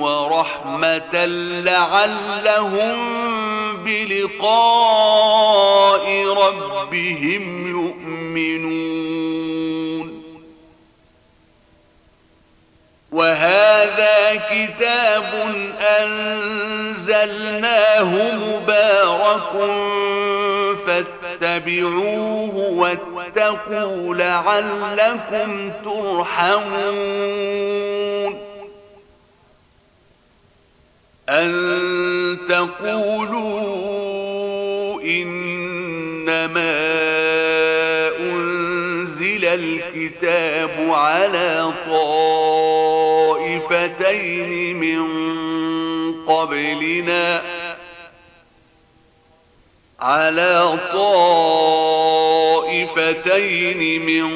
ورحمة 0.00 1.24
لعلهم 1.64 2.96
بلقاء 3.84 5.24
ربهم 6.28 7.68
يؤمنون. 7.70 8.82
وهذا 13.12 14.40
كتاب 14.50 15.24
أنزلناه 16.00 17.54
مبارك 18.34 19.52
فاتبعوه 20.86 22.56
واتقوا 22.56 24.14
لعلكم 24.14 25.72
ترحمون. 25.84 27.32
أن 31.28 31.52
تقولوا 32.48 33.82
إنما 35.02 36.72
أنزل 38.20 39.44
الكتاب 39.44 40.70
على 40.90 41.72
طائفتين 43.32 44.76
من 44.76 45.02
قبلنا 46.26 47.42
على 50.00 50.78
طائفتين 52.62 54.06
من 54.06 54.28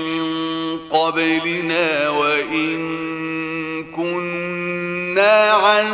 قبلنا 0.91 2.09
وإن 2.09 2.79
كنا 3.85 5.51
عن 5.51 5.87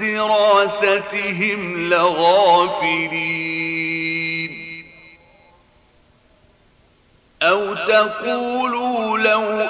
دراستهم 0.00 1.88
لغافلين. 1.88 3.36
أو 7.42 7.74
تقولوا 7.74 9.18
لو 9.18 9.60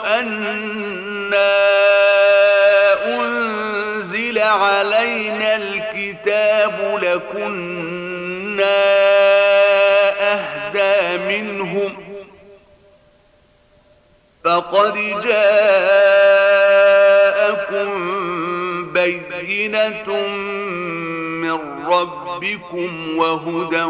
أنا 1.26 3.14
أنزل 3.18 4.38
علينا 4.38 5.56
الكتاب 5.56 6.98
لكنا 7.02 8.76
أهدى 10.32 11.18
منهم 11.38 11.92
فقد 14.44 14.94
جاءكم 15.24 15.56
بينة 18.92 20.26
من 21.42 21.86
ربكم 21.86 23.18
وهدى 23.18 23.82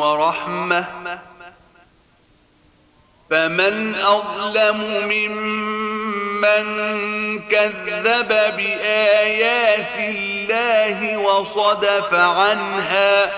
ورحمة 0.00 0.86
فمن 3.30 3.94
أظلم 3.94 4.76
ممن 5.08 5.95
من 6.46 7.48
كذب 7.48 8.28
بآيات 8.28 9.98
الله 9.98 11.16
وصدف 11.16 12.14
عنها 12.14 13.32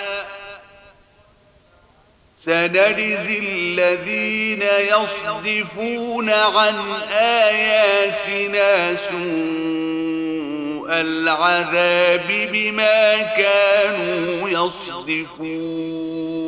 سنجزي 2.38 3.38
الذين 3.38 4.62
يصدفون 4.62 6.30
عن 6.30 6.74
آياتنا 7.12 8.96
سوء 8.96 10.90
العذاب 10.90 12.48
بما 12.52 13.22
كانوا 13.22 14.48
يصدفون. 14.48 16.47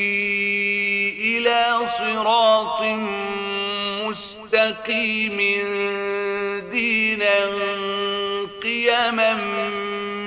صراط 2.15 2.81
مستقيم 4.07 5.37
دينا 6.71 7.39
قيما 8.63 9.33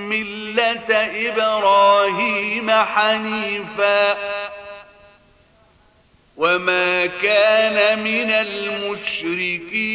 ملة 0.09 0.91
إبراهيم 1.29 2.71
حنيفا 2.71 4.17
وما 6.37 7.07
كان 7.07 7.99
من 7.99 8.31
المشركين 8.31 9.95